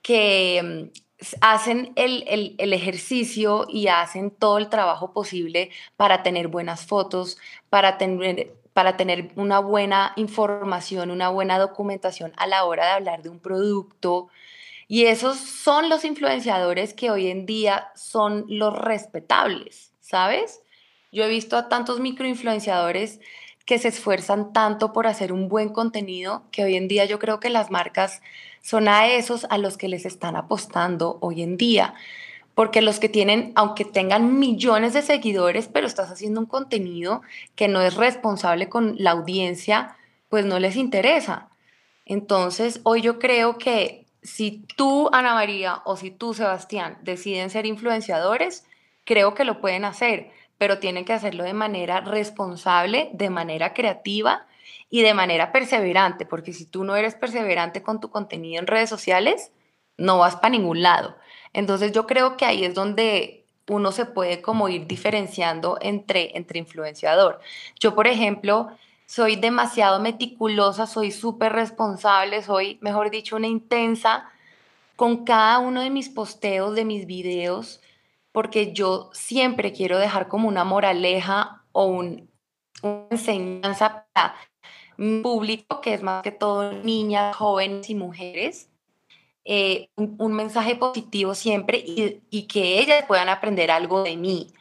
que 0.01 0.91
mm, 0.93 0.97
hacen 1.41 1.93
el, 1.95 2.55
ejercicio 2.59 3.65
y 3.69 3.87
hacen 3.87 4.31
todo 4.31 4.57
el 4.57 4.69
trabajo 4.69 5.13
posible 5.13 5.71
para 5.95 6.23
tener 6.23 6.47
buenas 6.47 6.85
fotos, 6.85 7.37
para 7.69 7.97
tener, 7.97 8.53
para 8.73 8.97
tener 8.97 9.31
una 9.35 9.59
buena 9.59 10.13
información, 10.15 11.11
una 11.11 11.29
buena 11.29 11.57
documentación 11.59 12.33
a 12.37 12.47
la 12.47 12.65
hora 12.65 12.85
de 12.85 12.91
hablar 12.91 13.23
de 13.23 13.29
un 13.29 13.39
producto. 13.39 14.29
Y 14.87 15.05
esos 15.05 15.37
son 15.37 15.89
los 15.89 16.05
influenciadores 16.05 16.93
que 16.93 17.11
hoy 17.11 17.27
en 17.27 17.45
día 17.45 17.89
son 17.95 18.45
los 18.47 18.77
respetables. 18.77 19.87
¿sabes? 20.07 20.61
Yo 21.11 21.25
he 21.25 21.29
visto 21.29 21.57
a 21.57 21.67
tantos 21.67 21.99
microinfluenciadores 21.99 23.19
que 23.65 23.77
se 23.77 23.89
esfuerzan 23.89 24.53
tanto 24.53 24.93
por 24.93 25.07
hacer 25.07 25.33
un 25.33 25.49
buen 25.49 25.69
contenido 25.69 26.45
que 26.51 26.63
hoy 26.63 26.75
en 26.77 26.87
día 26.87 27.03
yo 27.03 27.19
creo 27.19 27.41
que 27.41 27.49
las 27.49 27.69
marcas 27.69 28.21
son 28.61 28.87
a 28.87 29.07
esos 29.07 29.45
a 29.49 29.57
los 29.57 29.77
que 29.77 29.87
les 29.87 30.05
están 30.05 30.35
apostando 30.35 31.17
hoy 31.21 31.41
en 31.41 31.57
día. 31.57 31.93
Porque 32.55 32.81
los 32.81 32.99
que 32.99 33.09
tienen, 33.09 33.51
aunque 33.55 33.85
tengan 33.85 34.39
millones 34.39 34.93
de 34.93 35.03
seguidores, 35.03 35.67
pero 35.67 35.85
estás 35.85 36.09
haciendo 36.09 36.39
un 36.39 36.47
contenido 36.47 37.21
que 37.55 37.67
no 37.67 37.81
es 37.81 37.95
responsable 37.95 38.67
con 38.67 38.95
la 38.97 39.11
audiencia, 39.11 39.95
pues 40.29 40.45
no 40.45 40.59
les 40.59 40.75
interesa. 40.75 41.49
Entonces, 42.05 42.79
hoy 42.83 43.01
yo 43.01 43.19
creo 43.19 43.57
que 43.57 44.05
si 44.23 44.65
tú, 44.75 45.09
Ana 45.13 45.33
María, 45.33 45.81
o 45.85 45.95
si 45.95 46.11
tú, 46.11 46.33
Sebastián, 46.33 46.97
deciden 47.01 47.49
ser 47.49 47.65
influenciadores, 47.65 48.65
creo 49.05 49.33
que 49.33 49.45
lo 49.45 49.61
pueden 49.61 49.85
hacer, 49.85 50.31
pero 50.57 50.79
tienen 50.79 51.05
que 51.05 51.13
hacerlo 51.13 51.43
de 51.43 51.53
manera 51.53 52.01
responsable, 52.01 53.09
de 53.13 53.29
manera 53.29 53.73
creativa 53.73 54.47
y 54.89 55.01
de 55.01 55.13
manera 55.13 55.51
perseverante, 55.51 56.25
porque 56.25 56.53
si 56.53 56.65
tú 56.65 56.83
no 56.83 56.95
eres 56.95 57.15
perseverante 57.15 57.83
con 57.83 57.99
tu 57.99 58.09
contenido 58.09 58.59
en 58.59 58.67
redes 58.67 58.89
sociales, 58.89 59.51
no 59.97 60.19
vas 60.19 60.35
para 60.35 60.49
ningún 60.49 60.81
lado. 60.81 61.17
Entonces 61.53 61.91
yo 61.91 62.07
creo 62.07 62.37
que 62.37 62.45
ahí 62.45 62.63
es 62.63 62.73
donde 62.73 63.45
uno 63.67 63.91
se 63.91 64.05
puede 64.05 64.41
como 64.41 64.69
ir 64.69 64.87
diferenciando 64.87 65.77
entre, 65.81 66.37
entre 66.37 66.59
influenciador. 66.59 67.39
Yo, 67.79 67.95
por 67.95 68.07
ejemplo, 68.07 68.69
soy 69.05 69.35
demasiado 69.35 69.99
meticulosa, 69.99 70.87
soy 70.87 71.11
súper 71.11 71.53
responsable, 71.53 72.41
soy, 72.43 72.77
mejor 72.81 73.11
dicho, 73.11 73.35
una 73.35 73.47
intensa 73.47 74.29
con 74.95 75.25
cada 75.25 75.59
uno 75.59 75.81
de 75.81 75.89
mis 75.89 76.09
posteos, 76.09 76.75
de 76.75 76.85
mis 76.85 77.05
videos 77.05 77.81
porque 78.37 78.71
yo 78.71 79.09
siempre 79.13 79.73
quiero 79.73 79.97
dejar 79.97 80.27
como 80.27 80.47
una 80.47 80.63
moraleja 80.63 81.63
o 81.71 81.85
una 81.85 82.21
enseñanza 83.09 84.05
para 84.13 84.35
público, 85.23 85.81
que 85.81 85.93
es 85.93 86.03
más 86.03 86.23
que 86.23 86.31
todo 86.31 86.71
niñas, 86.71 87.35
jóvenes 87.35 87.89
y 87.89 87.95
mujeres, 87.95 88.69
eh, 89.45 89.89
un, 89.95 90.33
mensaje 90.33 90.75
positivo 90.75 91.33
siempre 91.33 91.81
y, 91.85 92.43
que 92.43 92.79
ellas 92.79 93.05
puedan 93.07 93.29
aprender 93.29 93.71
algo 93.71 94.03
de 94.03 94.17
mí. 94.17 94.51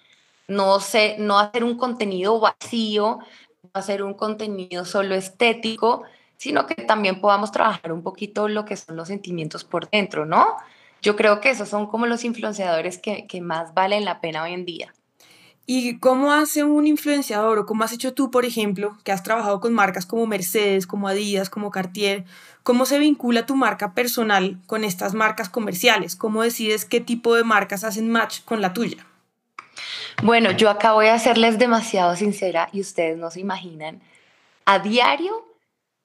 No, 0.47 0.79
sé, 0.79 1.17
no 1.19 1.41
hacer 1.41 1.65
un 1.65 1.77
contenido 1.77 2.39
vacío, 2.39 3.19
no 3.63 3.71
hacer 3.75 4.05
un 4.05 4.15
contenido 4.15 4.85
solo 4.85 5.17
estético, 5.17 6.05
sino 6.37 6.67
que 6.67 6.77
también 6.77 7.21
podamos 7.21 7.51
trabajar 7.51 7.93
un 7.93 8.03
poquito 8.03 8.49
lo 8.49 8.65
que 8.65 8.77
son 8.77 8.97
los 8.97 9.09
sentimientos 9.09 9.65
por 9.65 9.91
dentro, 9.91 10.25
¿no? 10.25 10.57
Yo 11.03 11.17
creo 11.17 11.41
que 11.41 11.51
esos 11.51 11.69
son 11.69 11.87
como 11.87 12.07
los 12.07 12.25
influenciadores 12.25 12.99
que, 12.99 13.41
más 13.41 13.75
valen 13.75 14.05
la 14.05 14.21
pena 14.21 14.45
hoy 14.45 14.53
en 14.53 14.65
día. 14.65 14.95
¿Y 15.69 15.99
cómo 15.99 16.33
hace 16.33 16.63
un 16.63 16.87
influenciador 16.87 17.59
o 17.59 17.67
cómo 17.67 17.83
has 17.83 17.93
hecho 17.93 18.15
tú, 18.15 18.31
por 18.31 18.45
ejemplo, 18.45 18.97
que 19.03 19.11
has 19.11 19.25
trabajado 19.25 19.61
con 19.61 19.75
marcas 19.75 20.07
como 20.07 20.25
Mercedes, 20.27 20.87
como 20.87 21.09
Adidas, 21.09 21.51
como 21.51 21.73
Cartier? 21.73 22.25
¿Cómo 22.63 22.87
se 22.87 23.01
vincula 23.01 23.47
tu 23.47 23.57
marca 23.57 23.93
personal 23.93 24.59
con 24.67 24.85
estas 24.85 25.13
marcas 25.15 25.49
comerciales? 25.49 26.15
¿Cómo 26.15 26.43
decides 26.43 26.85
qué 26.85 27.01
tipo 27.01 27.35
de 27.35 27.43
marcas 27.43 27.83
hacen 27.83 28.09
match 28.09 28.43
con 28.45 28.63
la 28.63 28.73
tuya? 28.73 29.05
Bueno, 30.23 30.53
yo 30.53 30.71
acá 30.71 30.93
voy 30.93 31.09
a 31.09 31.19
serles 31.19 31.59
demasiado 31.59 32.15
sincera 32.15 32.69
y 32.73 32.81
ustedes 32.81 33.19
no 33.19 33.33
se 33.33 33.41
imaginan. 33.41 34.01
A 34.67 34.79
diario, 34.79 35.45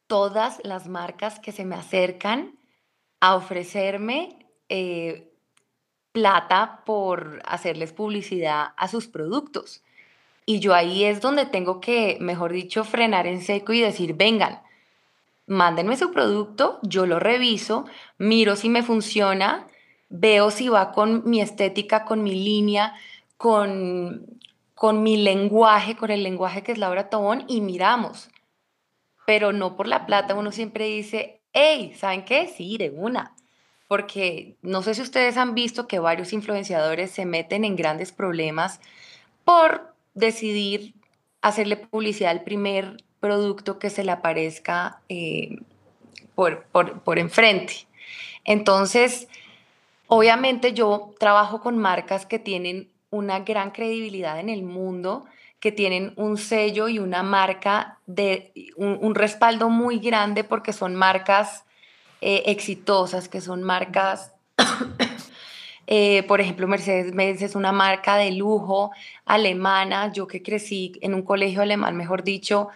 todas 0.07 0.59
las 0.63 0.87
marcas 0.87 1.39
que 1.39 1.51
se 1.51 1.65
me 1.65 1.75
acercan 1.75 2.57
a 3.19 3.35
ofrecerme 3.35 4.47
eh, 4.69 5.30
plata 6.11 6.81
por 6.85 7.41
hacerles 7.45 7.93
publicidad 7.93 8.73
a 8.77 8.87
sus 8.87 9.07
productos. 9.07 9.83
Y 10.45 10.59
yo 10.59 10.73
ahí 10.73 11.05
es 11.05 11.21
donde 11.21 11.45
tengo 11.45 11.79
que, 11.79 12.17
mejor 12.19 12.51
dicho, 12.51 12.83
frenar 12.83 13.27
en 13.27 13.41
seco 13.41 13.73
y 13.73 13.79
decir, 13.79 14.15
vengan, 14.15 14.61
mándenme 15.45 15.97
su 15.97 16.11
producto, 16.11 16.79
yo 16.81 17.05
lo 17.05 17.19
reviso, 17.19 17.85
miro 18.17 18.55
si 18.55 18.69
me 18.69 18.83
funciona, 18.83 19.67
veo 20.09 20.51
si 20.51 20.67
va 20.67 20.91
con 20.91 21.29
mi 21.29 21.41
estética, 21.41 22.05
con 22.05 22.23
mi 22.23 22.35
línea, 22.35 22.95
con, 23.37 24.25
con 24.75 25.03
mi 25.03 25.17
lenguaje, 25.17 25.95
con 25.95 26.11
el 26.11 26.23
lenguaje 26.23 26.63
que 26.63 26.71
es 26.71 26.77
Laura 26.77 27.09
Tobón 27.09 27.45
y 27.47 27.61
miramos. 27.61 28.29
Pero 29.25 29.53
no 29.53 29.77
por 29.77 29.87
la 29.87 30.05
plata, 30.05 30.35
uno 30.35 30.51
siempre 30.51 30.85
dice, 30.85 31.41
hey, 31.53 31.93
¿saben 31.95 32.25
qué? 32.25 32.47
Sí, 32.47 32.77
de 32.77 32.89
una 32.89 33.35
porque 33.91 34.55
no 34.62 34.83
sé 34.83 34.95
si 34.95 35.01
ustedes 35.01 35.36
han 35.36 35.53
visto 35.53 35.86
que 35.86 36.00
varios 36.00 36.31
influenciadores 36.31 37.12
se 37.12 37.25
meten 37.25 37.65
en 37.65 37.75
grandes 37.75 38.13
problemas 38.13 38.79
por 39.43 39.93
decidir 40.13 40.93
hacerle 41.41 41.75
publicidad 41.75 42.31
al 42.31 42.45
primer 42.45 43.03
producto 43.19 43.79
que 43.79 43.89
se 43.89 44.05
le 44.05 44.13
aparezca 44.13 45.01
eh, 45.10 45.57
por, 46.36 46.63
por 47.03 47.19
enfrente. 47.19 47.86
Entonces, 48.45 49.27
obviamente 50.07 50.71
yo 50.71 51.13
trabajo 51.19 51.60
con 51.60 51.77
marcas 51.77 52.25
que 52.25 52.39
tienen 52.39 52.88
una 53.10 53.41
gran 53.41 53.71
credibilidad 53.71 54.39
en 54.39 54.48
el 54.48 54.63
mundo, 54.63 55.25
que 55.60 55.74
tienen 55.74 56.13
un 56.15 56.38
sello 56.38 56.88
y 56.88 56.98
una 57.00 57.24
marca 57.24 58.00
de 58.05 58.53
un 58.77 59.15
respaldo 59.15 59.67
muy 59.67 60.00
grande 60.00 60.45
porque 60.45 60.71
son 60.71 60.95
marcas 60.95 61.65
eh, 62.21 62.43
exitosas, 62.45 63.27
que 63.27 63.41
son 63.41 63.63
marcas, 63.63 64.33
eh, 65.87 66.23
por 66.23 66.39
ejemplo, 66.39 66.67
Mercedes-Benz 66.67 67.41
es 67.41 67.55
una 67.55 67.71
marca 67.71 68.15
de 68.15 68.31
lujo 68.31 68.91
alemana, 69.25 70.11
yo 70.13 70.27
que 70.27 70.41
crecí 70.41 70.93
en 71.01 71.13
un 71.13 71.23
colegio 71.23 71.61
alemán, 71.61 71.97
mejor 71.97 72.23
dicho, 72.23 72.69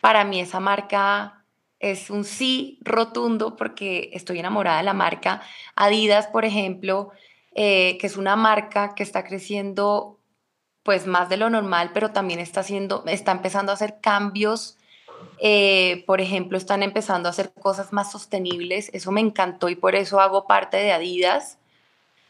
para 0.00 0.24
mí 0.24 0.40
esa 0.40 0.60
marca 0.60 1.44
es 1.82 2.10
un 2.10 2.24
sí 2.24 2.78
rotundo 2.82 3.56
porque 3.56 4.10
estoy 4.12 4.38
enamorada 4.38 4.78
de 4.78 4.84
la 4.84 4.94
marca. 4.94 5.42
Adidas, 5.74 6.28
por 6.28 6.44
ejemplo, 6.44 7.10
eh, 7.54 7.98
que 8.00 8.06
es 8.06 8.16
una 8.16 8.36
marca 8.36 8.94
que 8.94 9.02
está 9.02 9.24
creciendo 9.24 10.18
pues 10.84 11.06
más 11.06 11.28
de 11.28 11.36
lo 11.36 11.50
normal, 11.50 11.90
pero 11.92 12.12
también 12.12 12.40
está 12.40 12.60
haciendo, 12.60 13.04
está 13.06 13.32
empezando 13.32 13.72
a 13.72 13.74
hacer 13.74 13.98
cambios. 14.00 14.78
Eh, 15.38 16.04
por 16.06 16.20
ejemplo, 16.20 16.56
están 16.58 16.82
empezando 16.82 17.28
a 17.28 17.30
hacer 17.30 17.52
cosas 17.52 17.92
más 17.92 18.12
sostenibles. 18.12 18.90
Eso 18.92 19.12
me 19.12 19.20
encantó 19.20 19.68
y 19.68 19.76
por 19.76 19.94
eso 19.94 20.20
hago 20.20 20.46
parte 20.46 20.76
de 20.76 20.92
Adidas, 20.92 21.58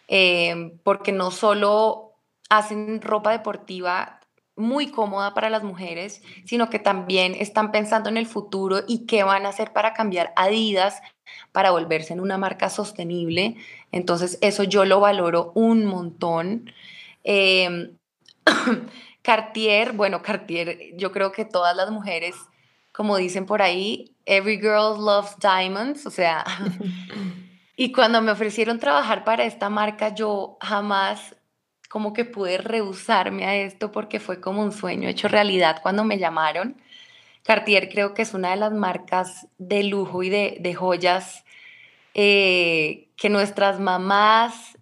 eh, 0.08 0.72
porque 0.82 1.12
no 1.12 1.30
solo 1.30 2.12
hacen 2.48 3.00
ropa 3.00 3.32
deportiva 3.32 4.20
muy 4.56 4.90
cómoda 4.90 5.34
para 5.34 5.50
las 5.50 5.62
mujeres, 5.62 6.22
sino 6.44 6.68
que 6.68 6.78
también 6.78 7.34
están 7.34 7.72
pensando 7.72 8.10
en 8.10 8.18
el 8.18 8.26
futuro 8.26 8.80
y 8.86 9.06
qué 9.06 9.24
van 9.24 9.46
a 9.46 9.50
hacer 9.50 9.72
para 9.72 9.94
cambiar 9.94 10.32
Adidas 10.36 11.00
para 11.52 11.70
volverse 11.70 12.12
en 12.12 12.20
una 12.20 12.38
marca 12.38 12.68
sostenible. 12.70 13.56
Entonces, 13.92 14.38
eso 14.40 14.64
yo 14.64 14.84
lo 14.84 15.00
valoro 15.00 15.52
un 15.54 15.86
montón. 15.86 16.70
Eh, 17.24 17.92
Cartier, 19.22 19.92
bueno, 19.92 20.22
Cartier, 20.22 20.96
yo 20.96 21.12
creo 21.12 21.32
que 21.32 21.44
todas 21.44 21.76
las 21.76 21.90
mujeres, 21.90 22.34
como 22.92 23.16
dicen 23.16 23.46
por 23.46 23.62
ahí, 23.62 24.14
every 24.26 24.58
girl 24.58 24.96
loves 24.98 25.36
diamonds, 25.40 26.06
o 26.06 26.10
sea, 26.10 26.44
y 27.76 27.92
cuando 27.92 28.20
me 28.22 28.30
ofrecieron 28.30 28.78
trabajar 28.78 29.24
para 29.24 29.44
esta 29.44 29.70
marca, 29.70 30.14
yo 30.14 30.58
jamás 30.60 31.36
como 31.88 32.14
que 32.14 32.24
pude 32.24 32.56
rehusarme 32.56 33.44
a 33.44 33.54
esto 33.56 33.92
porque 33.92 34.18
fue 34.18 34.40
como 34.40 34.62
un 34.62 34.72
sueño 34.72 35.10
hecho 35.10 35.28
realidad 35.28 35.80
cuando 35.82 36.04
me 36.04 36.18
llamaron. 36.18 36.80
Cartier 37.42 37.90
creo 37.90 38.14
que 38.14 38.22
es 38.22 38.32
una 38.32 38.50
de 38.50 38.56
las 38.56 38.72
marcas 38.72 39.46
de 39.58 39.82
lujo 39.84 40.22
y 40.22 40.30
de, 40.30 40.74
joyas 40.74 41.44
eh, 42.14 43.08
que 43.16 43.28
nuestras 43.28 43.78
mamás 43.78 44.78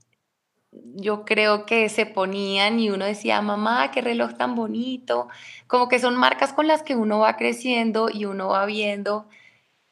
yo 0.73 1.25
creo 1.25 1.67
que 1.67 1.89
se 1.89 2.07
ponían 2.07 2.79
y 2.79 2.91
uno 2.91 3.05
decía, 3.05 3.41
mamá, 3.43 3.91
qué 3.91 4.01
reloj 4.01 4.35
tan 4.35 4.55
bonito. 4.55 5.29
Como 5.67 5.89
que 5.89 5.99
son 5.99 6.17
marcas 6.17 6.53
con 6.53 6.67
las 6.67 6.83
que 6.83 6.97
uno 6.97 7.21
va 7.21 7.37
creciendo 7.37 8.09
y 8.13 8.25
uno 8.25 8.49
va 8.49 8.67
viendo 8.67 9.27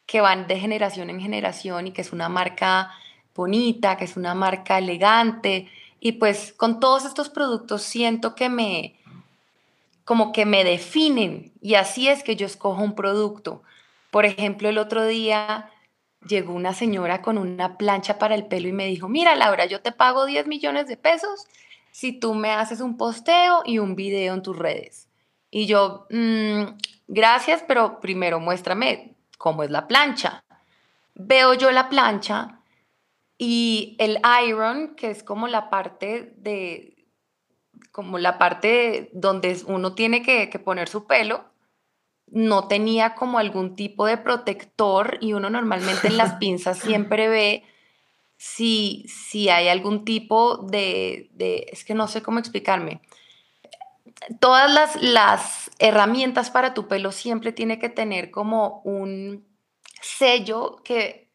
que 0.05 0.21
van 0.21 0.47
de 0.47 0.59
generación 0.59 1.09
en 1.09 1.21
generación 1.21 1.87
y 1.87 1.91
que 1.91 2.01
es 2.01 2.13
una 2.13 2.29
marca 2.29 2.91
bonita, 3.35 3.95
que 3.97 4.05
es 4.05 4.17
una 4.17 4.33
marca 4.33 4.77
elegante. 4.77 5.69
Y 5.99 6.13
pues 6.13 6.53
con 6.53 6.79
todos 6.79 7.05
estos 7.05 7.29
productos 7.29 7.83
siento 7.83 8.33
que 8.33 8.49
me, 8.49 8.95
como 10.05 10.31
que 10.31 10.45
me 10.45 10.63
definen 10.63 11.51
y 11.61 11.75
así 11.75 12.07
es 12.07 12.23
que 12.23 12.35
yo 12.35 12.47
escojo 12.47 12.81
un 12.81 12.95
producto. 12.95 13.61
Por 14.11 14.25
ejemplo, 14.25 14.69
el 14.69 14.77
otro 14.79 15.05
día 15.05 15.69
llegó 16.27 16.53
una 16.53 16.73
señora 16.73 17.21
con 17.21 17.37
una 17.37 17.77
plancha 17.77 18.17
para 18.19 18.35
el 18.35 18.45
pelo 18.47 18.67
y 18.67 18.73
me 18.73 18.87
dijo, 18.87 19.07
mira 19.07 19.35
Laura, 19.35 19.65
yo 19.65 19.81
te 19.81 19.91
pago 19.91 20.25
10 20.25 20.47
millones 20.47 20.87
de 20.87 20.97
pesos 20.97 21.47
si 21.91 22.13
tú 22.13 22.33
me 22.33 22.51
haces 22.51 22.81
un 22.81 22.97
posteo 22.97 23.63
y 23.65 23.79
un 23.79 23.95
video 23.95 24.33
en 24.33 24.41
tus 24.41 24.57
redes. 24.57 25.07
Y 25.51 25.65
yo, 25.65 26.05
mm, 26.09 26.77
gracias, 27.07 27.63
pero 27.67 27.99
primero 27.99 28.39
muéstrame 28.39 29.15
cómo 29.37 29.63
es 29.63 29.71
la 29.71 29.87
plancha. 29.87 30.43
Veo 31.15 31.53
yo 31.53 31.71
la 31.71 31.89
plancha 31.89 32.59
y 33.37 33.95
el 33.99 34.21
iron, 34.45 34.95
que 34.95 35.09
es 35.09 35.23
como 35.23 35.47
la 35.47 35.69
parte 35.69 36.33
de, 36.37 37.07
como 37.91 38.19
la 38.19 38.37
parte 38.37 39.09
donde 39.13 39.59
uno 39.65 39.95
tiene 39.95 40.21
que, 40.21 40.49
que 40.49 40.59
poner 40.59 40.87
su 40.87 41.07
pelo, 41.07 41.48
no 42.31 42.67
tenía 42.67 43.15
como 43.15 43.39
algún 43.39 43.75
tipo 43.75 44.05
de 44.05 44.17
protector 44.17 45.17
y 45.21 45.33
uno 45.33 45.49
normalmente 45.49 46.07
en 46.07 46.17
las 46.17 46.33
pinzas 46.39 46.79
siempre 46.79 47.27
ve 47.27 47.63
si, 48.37 49.05
si 49.07 49.49
hay 49.49 49.67
algún 49.67 50.05
tipo 50.05 50.57
de, 50.57 51.29
es 51.71 51.83
que 51.83 51.93
no 51.93 52.07
sé 52.07 52.21
cómo 52.21 52.39
explicarme. 52.39 53.01
Todas 54.39 54.71
las, 54.71 55.01
las 55.01 55.71
herramientas 55.79 56.49
para 56.49 56.73
tu 56.73 56.87
pelo 56.87 57.11
siempre 57.11 57.51
tiene 57.51 57.79
que 57.79 57.89
tener 57.89 58.31
como 58.31 58.81
un 58.83 59.45
sello 60.01 60.81
que 60.83 61.27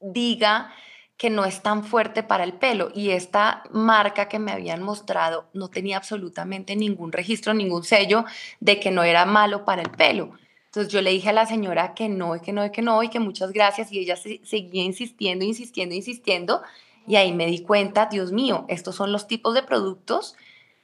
diga 0.00 0.72
que 1.22 1.30
no 1.30 1.44
es 1.44 1.62
tan 1.62 1.84
fuerte 1.84 2.24
para 2.24 2.42
el 2.42 2.52
pelo. 2.52 2.90
Y 2.92 3.10
esta 3.10 3.62
marca 3.70 4.26
que 4.26 4.40
me 4.40 4.50
habían 4.50 4.82
mostrado 4.82 5.46
no 5.52 5.68
tenía 5.68 5.96
absolutamente 5.96 6.74
ningún 6.74 7.12
registro, 7.12 7.54
ningún 7.54 7.84
sello 7.84 8.24
de 8.58 8.80
que 8.80 8.90
no 8.90 9.04
era 9.04 9.24
malo 9.24 9.64
para 9.64 9.82
el 9.82 9.90
pelo. 9.92 10.32
Entonces 10.64 10.92
yo 10.92 11.00
le 11.00 11.10
dije 11.10 11.28
a 11.28 11.32
la 11.32 11.46
señora 11.46 11.94
que 11.94 12.08
no, 12.08 12.42
que 12.42 12.52
no, 12.52 12.72
que 12.72 12.82
no, 12.82 13.00
y 13.04 13.08
que 13.08 13.20
muchas 13.20 13.52
gracias. 13.52 13.92
Y 13.92 14.00
ella 14.00 14.16
seguía 14.16 14.82
insistiendo, 14.82 15.44
insistiendo, 15.44 15.94
insistiendo. 15.94 16.60
Y 17.06 17.14
ahí 17.14 17.30
me 17.30 17.46
di 17.46 17.60
cuenta, 17.60 18.06
Dios 18.06 18.32
mío, 18.32 18.64
estos 18.66 18.96
son 18.96 19.12
los 19.12 19.28
tipos 19.28 19.54
de 19.54 19.62
productos 19.62 20.34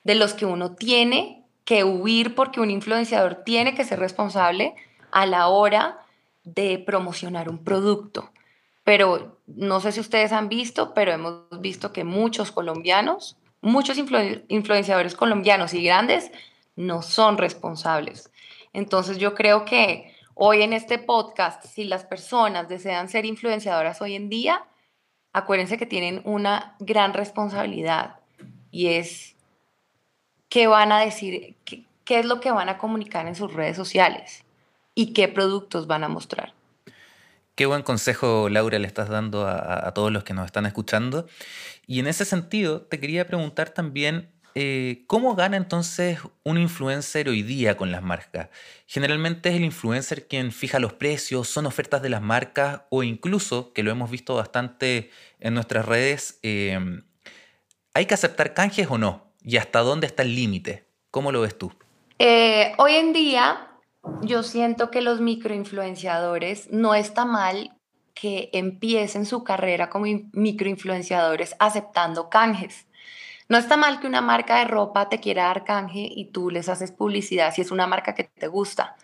de 0.04 0.14
los 0.14 0.34
que 0.34 0.46
uno 0.46 0.76
tiene 0.76 1.42
que 1.64 1.82
huir 1.82 2.36
porque 2.36 2.60
un 2.60 2.70
influenciador 2.70 3.42
tiene 3.44 3.74
que 3.74 3.84
ser 3.84 3.98
responsable 3.98 4.76
a 5.10 5.26
la 5.26 5.48
hora 5.48 5.98
de 6.44 6.78
promocionar 6.78 7.48
un 7.48 7.58
producto 7.64 8.30
pero 8.88 9.36
no 9.46 9.80
sé 9.80 9.92
si 9.92 10.00
ustedes 10.00 10.32
han 10.32 10.48
visto, 10.48 10.94
pero 10.94 11.12
hemos 11.12 11.60
visto 11.60 11.92
que 11.92 12.04
muchos 12.04 12.50
colombianos, 12.50 13.36
muchos 13.60 13.98
influenciadores 13.98 15.14
colombianos 15.14 15.74
y 15.74 15.84
grandes 15.84 16.32
no 16.74 17.02
son 17.02 17.36
responsables. 17.36 18.32
Entonces 18.72 19.18
yo 19.18 19.34
creo 19.34 19.66
que 19.66 20.14
hoy 20.32 20.62
en 20.62 20.72
este 20.72 20.98
podcast, 20.98 21.66
si 21.66 21.84
las 21.84 22.06
personas 22.06 22.70
desean 22.70 23.10
ser 23.10 23.26
influenciadoras 23.26 24.00
hoy 24.00 24.14
en 24.14 24.30
día, 24.30 24.64
acuérdense 25.34 25.76
que 25.76 25.84
tienen 25.84 26.22
una 26.24 26.74
gran 26.80 27.12
responsabilidad 27.12 28.20
y 28.70 28.86
es 28.86 29.36
qué 30.48 30.66
van 30.66 30.92
a 30.92 31.00
decir, 31.00 31.56
qué, 31.66 31.84
es 32.20 32.24
lo 32.24 32.40
que 32.40 32.52
van 32.52 32.70
a 32.70 32.78
comunicar 32.78 33.26
en 33.26 33.34
sus 33.34 33.52
redes 33.52 33.76
sociales 33.76 34.46
y 34.94 35.12
qué 35.12 35.28
productos 35.28 35.86
van 35.86 36.04
a 36.04 36.08
mostrar. 36.08 36.54
Qué 37.58 37.66
buen 37.66 37.82
consejo, 37.82 38.48
Laura, 38.48 38.78
le 38.78 38.86
estás 38.86 39.08
dando 39.08 39.44
a, 39.44 39.92
todos 39.92 40.12
los 40.12 40.22
que 40.22 40.32
nos 40.32 40.46
están 40.46 40.64
escuchando. 40.64 41.26
Y 41.88 41.98
en 41.98 42.06
ese 42.06 42.24
sentido, 42.24 42.82
te 42.82 43.00
quería 43.00 43.26
preguntar 43.26 43.70
también, 43.70 44.30
eh, 44.54 45.02
¿cómo 45.08 45.34
gana 45.34 45.56
entonces 45.56 46.20
un 46.44 46.56
influencer 46.56 47.28
hoy 47.28 47.42
día 47.42 47.76
con 47.76 47.90
las 47.90 48.00
marcas? 48.00 48.50
Generalmente 48.86 49.48
es 49.48 49.56
el 49.56 49.64
influencer 49.64 50.28
quien 50.28 50.52
fija 50.52 50.78
los 50.78 50.92
precios, 50.92 51.48
son 51.48 51.66
ofertas 51.66 52.00
de 52.00 52.10
las 52.10 52.22
marcas 52.22 52.82
o 52.90 53.02
incluso, 53.02 53.72
que 53.72 53.82
lo 53.82 53.90
hemos 53.90 54.08
visto 54.08 54.36
bastante 54.36 55.10
en 55.40 55.54
nuestras 55.54 55.84
redes, 55.84 56.38
em, 56.42 57.02
¿hay 57.92 58.06
que 58.06 58.14
aceptar 58.14 58.54
canjes 58.54 58.86
o 58.88 58.98
no? 58.98 59.32
¿Y 59.42 59.56
hasta 59.56 59.80
dónde 59.80 60.06
está 60.06 60.22
el 60.22 60.36
límite? 60.36 60.84
¿Cómo 61.10 61.32
lo 61.32 61.40
ves 61.40 61.58
tú? 61.58 61.72
Eh, 62.20 62.72
hoy 62.78 62.94
en 62.94 63.12
día 63.12 63.67
yo 64.22 64.42
siento 64.42 64.90
que 64.90 65.02
los 65.02 65.20
microinfluenciadores 65.20 66.70
no 66.70 66.94
está 66.94 67.24
mal 67.24 67.72
que 68.14 68.50
empiecen 68.52 69.26
su 69.26 69.44
carrera 69.44 69.90
como 69.90 70.06
microinfluenciadores 70.32 71.54
aceptando 71.58 72.28
canjes. 72.28 72.86
No 73.48 73.56
está 73.56 73.76
mal 73.76 74.00
que 74.00 74.06
una 74.06 74.20
marca 74.20 74.58
de 74.58 74.64
ropa 74.64 75.08
te 75.08 75.20
quiera 75.20 75.44
dar 75.44 75.64
canje 75.64 76.08
y 76.14 76.26
tú 76.26 76.50
les 76.50 76.68
haces 76.68 76.92
publicidad 76.92 77.54
si 77.54 77.62
es 77.62 77.70
una 77.70 77.86
marca 77.86 78.14
que 78.14 78.24
te 78.24 78.48
gusta. 78.48 78.96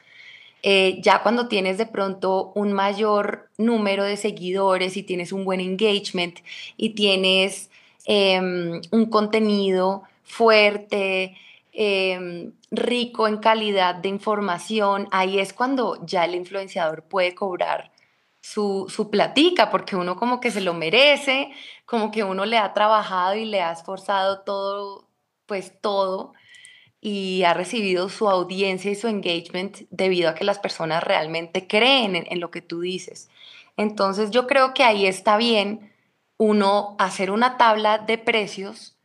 Eh, 0.62 1.00
ya 1.02 1.22
cuando 1.22 1.46
tienes 1.46 1.78
de 1.78 1.86
pronto 1.86 2.52
un 2.54 2.72
mayor 2.72 3.50
número 3.58 4.04
de 4.04 4.16
seguidores 4.16 4.96
y 4.96 5.02
tienes 5.02 5.32
un 5.32 5.44
buen 5.44 5.60
engagement 5.60 6.38
y 6.76 6.90
tienes 6.90 7.70
em, 8.06 8.80
un 8.90 9.06
contenido 9.10 10.04
fuerte, 10.22 11.36
Em, 11.76 12.52
rico 12.70 13.26
en 13.26 13.38
calidad 13.38 13.96
de 13.96 14.08
información, 14.08 15.08
ahí 15.10 15.40
es 15.40 15.52
cuando 15.52 15.98
ya 16.06 16.24
el 16.24 16.36
influenciador 16.36 17.02
puede 17.02 17.34
cobrar 17.34 17.90
su, 18.40 18.86
su 18.88 19.10
platica, 19.10 19.70
porque 19.70 19.96
uno 19.96 20.14
como 20.14 20.38
que 20.38 20.52
se 20.52 20.60
lo 20.60 20.72
merece, 20.72 21.50
como 21.84 22.12
que 22.12 22.22
uno 22.22 22.44
le 22.44 22.58
ha 22.58 22.72
trabajado 22.74 23.34
y 23.34 23.44
le 23.44 23.60
ha 23.60 23.72
esforzado 23.72 24.42
todo, 24.42 25.08
pues 25.46 25.72
todo, 25.80 26.32
y 27.00 27.42
ha 27.42 27.54
recibido 27.54 28.08
su 28.08 28.30
audiencia 28.30 28.92
y 28.92 28.94
su 28.94 29.08
engagement 29.08 29.78
debido 29.90 30.30
a 30.30 30.34
que 30.36 30.44
las 30.44 30.60
personas 30.60 31.02
realmente 31.02 31.66
creen 31.66 32.14
en, 32.14 32.26
en 32.30 32.38
lo 32.38 32.52
que 32.52 32.62
tú 32.62 32.82
dices. 32.82 33.28
Entonces 33.76 34.30
yo 34.30 34.46
creo 34.46 34.74
que 34.74 34.84
ahí 34.84 35.06
está 35.06 35.36
bien 35.36 35.92
uno 36.36 36.94
hacer 37.00 37.32
una 37.32 37.56
tabla 37.56 37.98
de 37.98 38.18
precios 38.18 38.96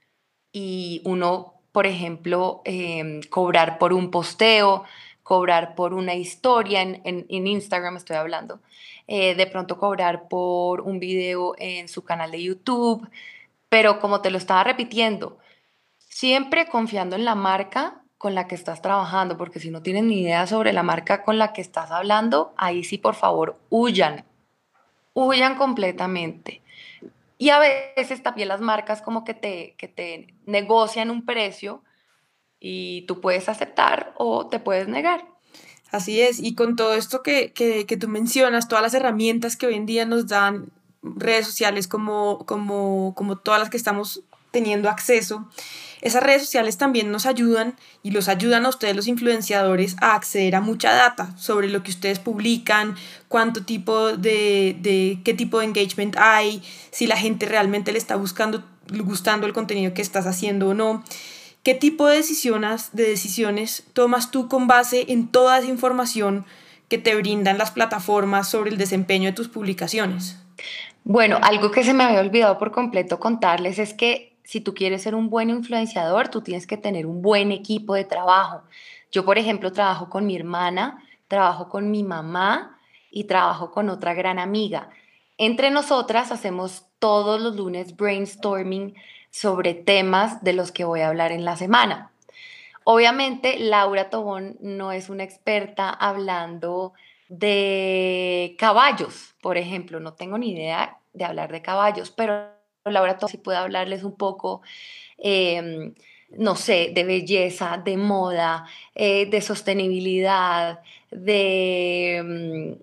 y 0.51 1.01
uno 1.05 1.59
por 1.71 1.86
ejemplo, 1.86 2.62
em, 2.65 3.21
cobrar 3.29 3.77
por 3.77 3.93
un 3.93 4.12
posteo, 4.12 4.84
cobrar 5.23 5.75
por 5.75 5.93
una 5.93 6.15
historia 6.15 6.82
en, 6.82 7.25
Instagram, 7.29 7.97
estoy 7.97 8.15
hablando, 8.15 8.60
eh, 9.08 9.36
de 9.36 9.47
pronto 9.47 9.77
cobrar 9.77 10.27
por 10.27 10.82
un 10.82 10.99
video 10.99 11.53
en 11.60 11.88
su 11.88 12.03
canal 12.03 12.32
de 12.32 12.41
YouTube, 12.41 13.08
pero 13.69 13.99
como 13.99 14.21
te 14.21 14.32
lo 14.32 14.38
estaba 14.39 14.63
repitiendo, 14.63 15.38
siempre 15.99 16.67
confiando 16.67 17.15
en 17.15 17.25
la 17.25 17.36
marca 17.36 18.01
con 18.17 18.36
la 18.36 18.47
que 18.47 18.55
estás 18.55 18.82
trabajando, 18.82 19.38
porque 19.38 19.60
si 19.60 19.69
no 19.69 19.82
tienes 19.82 20.03
ni 20.03 20.21
idea 20.21 20.47
sobre 20.47 20.73
la 20.73 20.84
marca 20.84 21.23
con 21.23 21.38
la 21.38 21.53
que 21.53 21.62
estás 21.62 21.91
hablando, 21.91 22.53
ahí 22.58 22.84
sí, 22.84 22.97
por 22.97 23.15
favor, 23.15 23.58
huyan, 23.69 24.25
huyan 25.13 25.55
completamente. 25.55 26.62
Y 27.41 27.52
a 27.52 27.60
veces 27.95 28.21
también 28.21 28.49
las 28.49 28.60
marcas 28.60 29.02
como 29.02 29.23
que 29.23 29.34
te, 29.34 29.73
que 29.78 29.88
te 29.88 30.36
negocian 30.45 31.10
un 31.10 31.25
precio 31.25 31.82
y 32.60 33.06
tú 33.08 33.21
puedes 33.21 33.47
aceptar 33.47 34.13
o 34.17 34.47
te 34.47 34.60
puedes 34.60 34.89
negar. 34.89 35.25
Así 35.89 36.19
es, 36.19 36.41
y 36.41 36.54
con 36.54 36.75
todo 36.75 36.93
esto 36.93 37.23
que, 37.23 37.54
que, 37.54 37.86
que, 37.86 37.95
tú 37.95 38.10
mencionas, 38.10 38.67
todas 38.67 38.84
las 38.84 38.93
herramientas 38.93 39.56
que 39.56 39.67
hoy 39.67 39.75
en 39.75 39.86
día 39.86 40.06
nos 40.06 40.28
dan 40.28 40.69
redes 41.02 41.45
sociales 41.45 41.88
como, 41.88 42.45
como, 42.45 43.15
como 43.15 43.38
todas 43.38 43.62
las 43.62 43.69
que 43.69 43.78
estamos 43.78 44.21
teniendo 44.52 44.89
acceso, 44.89 45.49
esas 46.01 46.23
redes 46.23 46.43
sociales 46.43 46.77
también 46.77 47.12
nos 47.12 47.25
ayudan 47.25 47.75
y 48.03 48.12
los 48.12 48.29
ayudan 48.29 48.65
a 48.65 48.69
ustedes 48.69 48.95
los 48.95 49.07
influenciadores 49.07 49.97
a 49.99 50.15
acceder 50.15 50.55
a 50.55 50.62
mucha 50.62 50.93
data 50.93 51.35
sobre 51.38 51.67
lo 51.67 51.83
que 51.83 51.91
ustedes 51.91 52.19
publican, 52.19 52.95
cuánto 53.27 53.65
tipo 53.65 54.15
de, 54.15 54.77
de 54.79 55.19
qué 55.23 55.33
tipo 55.33 55.59
de 55.59 55.65
engagement 55.65 56.15
hay, 56.17 56.63
si 56.91 57.05
la 57.05 57.17
gente 57.17 57.45
realmente 57.45 57.91
le 57.91 57.97
está 57.97 58.15
buscando, 58.15 58.63
gustando 59.03 59.45
el 59.45 59.53
contenido 59.53 59.93
que 59.93 60.01
estás 60.01 60.25
haciendo 60.25 60.69
o 60.69 60.73
no. 60.73 61.03
¿Qué 61.63 61.75
tipo 61.75 62.07
de 62.07 62.17
decisiones, 62.17 62.89
de 62.93 63.03
decisiones 63.03 63.83
tomas 63.91 64.31
tú 64.31 64.47
con 64.47 64.67
base 64.67 65.05
en 65.09 65.27
toda 65.27 65.59
esa 65.59 65.67
información 65.67 66.45
que 66.88 66.97
te 66.97 67.15
brindan 67.15 67.57
las 67.57 67.71
plataformas 67.71 68.49
sobre 68.49 68.71
el 68.71 68.77
desempeño 68.77 69.25
de 69.25 69.35
tus 69.35 69.49
publicaciones? 69.49 70.38
Bueno, 71.03 71.39
algo 71.41 71.71
que 71.71 71.83
se 71.83 71.93
me 71.93 72.03
había 72.03 72.21
olvidado 72.21 72.57
por 72.57 72.71
completo 72.71 73.19
contarles 73.19 73.79
es 73.79 73.93
que 73.93 74.28
si 74.49 74.62
tú 74.62 74.73
quieres 74.73 75.03
ser 75.03 75.13
un 75.13 75.29
buen 75.29 75.51
influenciador, 75.51 76.29
tú 76.29 76.41
tienes 76.41 76.65
que 76.65 76.75
tener 76.75 77.05
un 77.05 77.21
buen 77.21 77.51
equipo 77.51 77.93
de 77.93 78.03
trabajo. 78.03 78.63
Yo, 79.12 79.23
por 79.23 79.38
ejemplo, 79.38 79.71
trabajo 79.71 80.09
con 80.09 80.25
mi 80.25 80.35
hermana, 80.35 81.05
trabajo 81.27 81.69
con 81.69 81.91
mi 81.91 82.03
mamá 82.03 82.79
y 83.12 83.25
trabajo 83.25 83.69
con 83.69 83.89
otra 83.91 84.15
gran 84.15 84.39
amiga. 84.39 84.89
Entre 85.38 85.69
nosotras 85.69 86.31
hacemos 86.31 86.88
todos 86.97 87.39
los 87.39 87.57
lunes 87.57 87.95
brainstorming 87.95 88.95
sobre 89.29 89.75
temas 89.75 90.43
de 90.43 90.53
los 90.53 90.71
que 90.71 90.83
voy 90.83 91.01
a 91.01 91.09
hablar 91.09 91.31
en 91.31 91.45
la 91.45 91.55
semana. 91.55 92.12
Obviamente, 92.85 93.59
Laura 93.59 94.09
Tobón 94.09 94.57
no 94.62 94.91
es 94.91 95.12
una 95.12 95.25
experta 95.25 95.91
hablando 95.91 96.93
de 97.27 98.55
caballos, 98.57 99.35
por 99.41 99.57
ejemplo, 99.57 99.99
no 99.99 100.13
tengo 100.13 100.39
ni 100.39 100.53
idea 100.53 100.97
de 101.13 101.25
hablar 101.25 101.51
de 101.51 101.62
caballos, 101.62 102.09
pero 102.09 102.57
Laura 102.91 103.17
si 103.28 103.38
puede 103.38 103.58
hablarles 103.58 104.04
un 104.04 104.15
poco, 104.15 104.62
em, 105.17 105.93
no 106.32 106.56
sé, 106.56 106.91
de 106.93 107.04
belleza, 107.04 107.82
de 107.84 107.97
moda, 107.97 108.65
eh, 108.95 109.25
de 109.28 109.41
sostenibilidad, 109.41 110.82
de 111.12 112.17
em, 112.17 112.78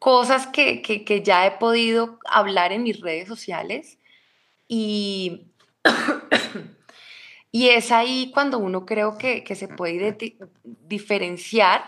cosas 0.00 0.46
que, 0.48 0.82
que, 0.82 1.22
ya 1.22 1.46
he 1.46 1.52
podido 1.52 2.18
hablar 2.24 2.72
en 2.72 2.82
mis 2.82 3.00
redes 3.00 3.28
sociales. 3.28 3.98
Y, 4.66 5.46
y 7.52 7.68
es 7.68 7.92
ahí 7.92 8.30
cuando 8.34 8.58
uno 8.58 8.86
creo 8.86 9.18
que, 9.18 9.44
que 9.44 9.54
se 9.54 9.68
puede 9.68 10.16
diferenciar. 10.64 11.84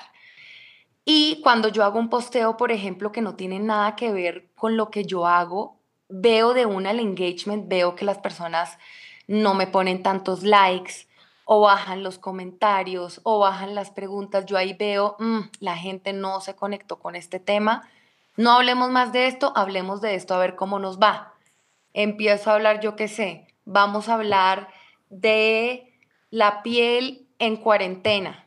Y 1.04 1.40
cuando 1.42 1.68
yo 1.68 1.84
hago 1.84 1.98
un 1.98 2.10
posteo, 2.10 2.56
por 2.56 2.70
ejemplo, 2.70 3.10
que 3.12 3.22
no 3.22 3.34
tiene 3.34 3.58
nada 3.58 3.96
que 3.96 4.12
ver 4.12 4.50
con 4.54 4.76
lo 4.76 4.90
que 4.90 5.04
yo 5.04 5.26
hago, 5.26 5.81
veo 6.12 6.52
de 6.52 6.66
una 6.66 6.90
el 6.90 7.00
engagement, 7.00 7.68
veo 7.68 7.96
que 7.96 8.04
las 8.04 8.18
personas 8.18 8.78
no 9.26 9.54
me 9.54 9.66
ponen 9.66 10.02
tantos 10.02 10.42
likes 10.42 11.06
o 11.44 11.60
bajan 11.60 12.02
los 12.02 12.18
comentarios 12.18 13.20
o 13.24 13.38
bajan 13.38 13.74
las 13.74 13.90
preguntas. 13.90 14.44
Yo 14.44 14.58
ahí 14.58 14.74
veo, 14.74 15.16
mm, 15.18 15.40
la 15.60 15.76
gente 15.76 16.12
no 16.12 16.40
se 16.40 16.54
conectó 16.54 16.98
con 16.98 17.16
este 17.16 17.40
tema. 17.40 17.88
No 18.36 18.52
hablemos 18.52 18.90
más 18.90 19.12
de 19.12 19.26
esto, 19.26 19.52
hablemos 19.56 20.00
de 20.00 20.14
esto 20.14 20.34
a 20.34 20.38
ver 20.38 20.54
cómo 20.54 20.78
nos 20.78 21.00
va. 21.00 21.32
Empiezo 21.94 22.50
a 22.50 22.54
hablar, 22.54 22.80
yo 22.80 22.94
qué 22.94 23.08
sé, 23.08 23.46
vamos 23.64 24.08
a 24.08 24.14
hablar 24.14 24.68
de 25.08 25.94
la 26.30 26.62
piel 26.62 27.26
en 27.38 27.56
cuarentena. 27.56 28.46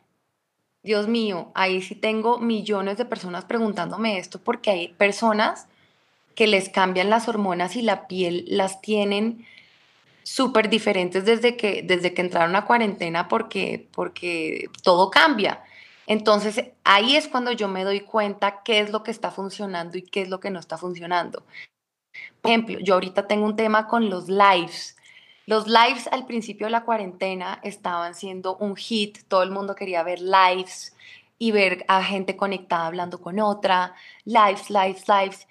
Dios 0.82 1.08
mío, 1.08 1.50
ahí 1.54 1.82
sí 1.82 1.96
tengo 1.96 2.38
millones 2.38 2.96
de 2.96 3.04
personas 3.04 3.44
preguntándome 3.44 4.18
esto 4.18 4.40
porque 4.40 4.70
hay 4.70 4.88
personas 4.88 5.66
que 6.36 6.46
les 6.46 6.68
cambian 6.68 7.10
las 7.10 7.26
hormonas 7.28 7.74
y 7.74 7.82
la 7.82 8.06
piel 8.06 8.44
las 8.46 8.80
tienen 8.80 9.44
súper 10.22 10.68
diferentes 10.68 11.24
desde 11.24 11.56
que, 11.56 11.82
desde 11.82 12.12
que 12.12 12.20
entraron 12.20 12.54
a 12.54 12.66
cuarentena 12.66 13.26
porque, 13.26 13.88
porque 13.92 14.68
todo 14.82 15.10
cambia. 15.10 15.64
Entonces 16.06 16.62
ahí 16.84 17.16
es 17.16 17.26
cuando 17.26 17.52
yo 17.52 17.68
me 17.68 17.84
doy 17.84 18.00
cuenta 18.00 18.62
qué 18.62 18.80
es 18.80 18.90
lo 18.90 19.02
que 19.02 19.10
está 19.10 19.30
funcionando 19.30 19.98
y 19.98 20.02
qué 20.02 20.22
es 20.22 20.28
lo 20.28 20.38
que 20.38 20.50
no 20.50 20.60
está 20.60 20.76
funcionando. 20.76 21.44
Por 22.42 22.50
ejemplo, 22.50 22.78
yo 22.80 22.94
ahorita 22.94 23.26
tengo 23.26 23.46
un 23.46 23.56
tema 23.56 23.88
con 23.88 24.10
los 24.10 24.28
lives. 24.28 24.96
Los 25.46 25.66
lives 25.66 26.06
al 26.12 26.26
principio 26.26 26.66
de 26.66 26.72
la 26.72 26.84
cuarentena 26.84 27.60
estaban 27.62 28.14
siendo 28.14 28.56
un 28.56 28.76
hit, 28.76 29.18
todo 29.28 29.42
el 29.42 29.50
mundo 29.50 29.74
quería 29.74 30.02
ver 30.02 30.20
lives 30.20 30.94
y 31.38 31.52
ver 31.52 31.84
a 31.88 32.02
gente 32.02 32.36
conectada 32.36 32.86
hablando 32.86 33.20
con 33.20 33.38
otra, 33.38 33.94
lives, 34.24 34.70
lives, 34.70 35.04
lives. 35.08 35.46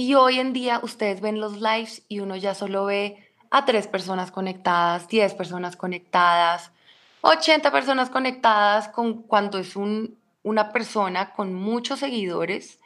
Y 0.00 0.14
hoy 0.14 0.40
en 0.40 0.54
día 0.54 0.80
ustedes 0.82 1.20
ven 1.20 1.42
los 1.42 1.60
lives 1.60 2.04
y 2.08 2.20
uno 2.20 2.34
ya 2.34 2.54
solo 2.54 2.86
ve 2.86 3.22
a 3.50 3.66
tres 3.66 3.86
personas 3.86 4.30
conectadas, 4.30 5.08
10 5.08 5.34
personas 5.34 5.76
conectadas, 5.76 6.72
80 7.20 7.70
personas 7.70 8.08
conectadas 8.08 8.88
con 8.88 9.20
cuando 9.24 9.58
es 9.58 9.76
un, 9.76 10.16
una 10.42 10.72
persona 10.72 11.34
con 11.34 11.52
muchos 11.52 11.98
seguidores, 11.98 12.78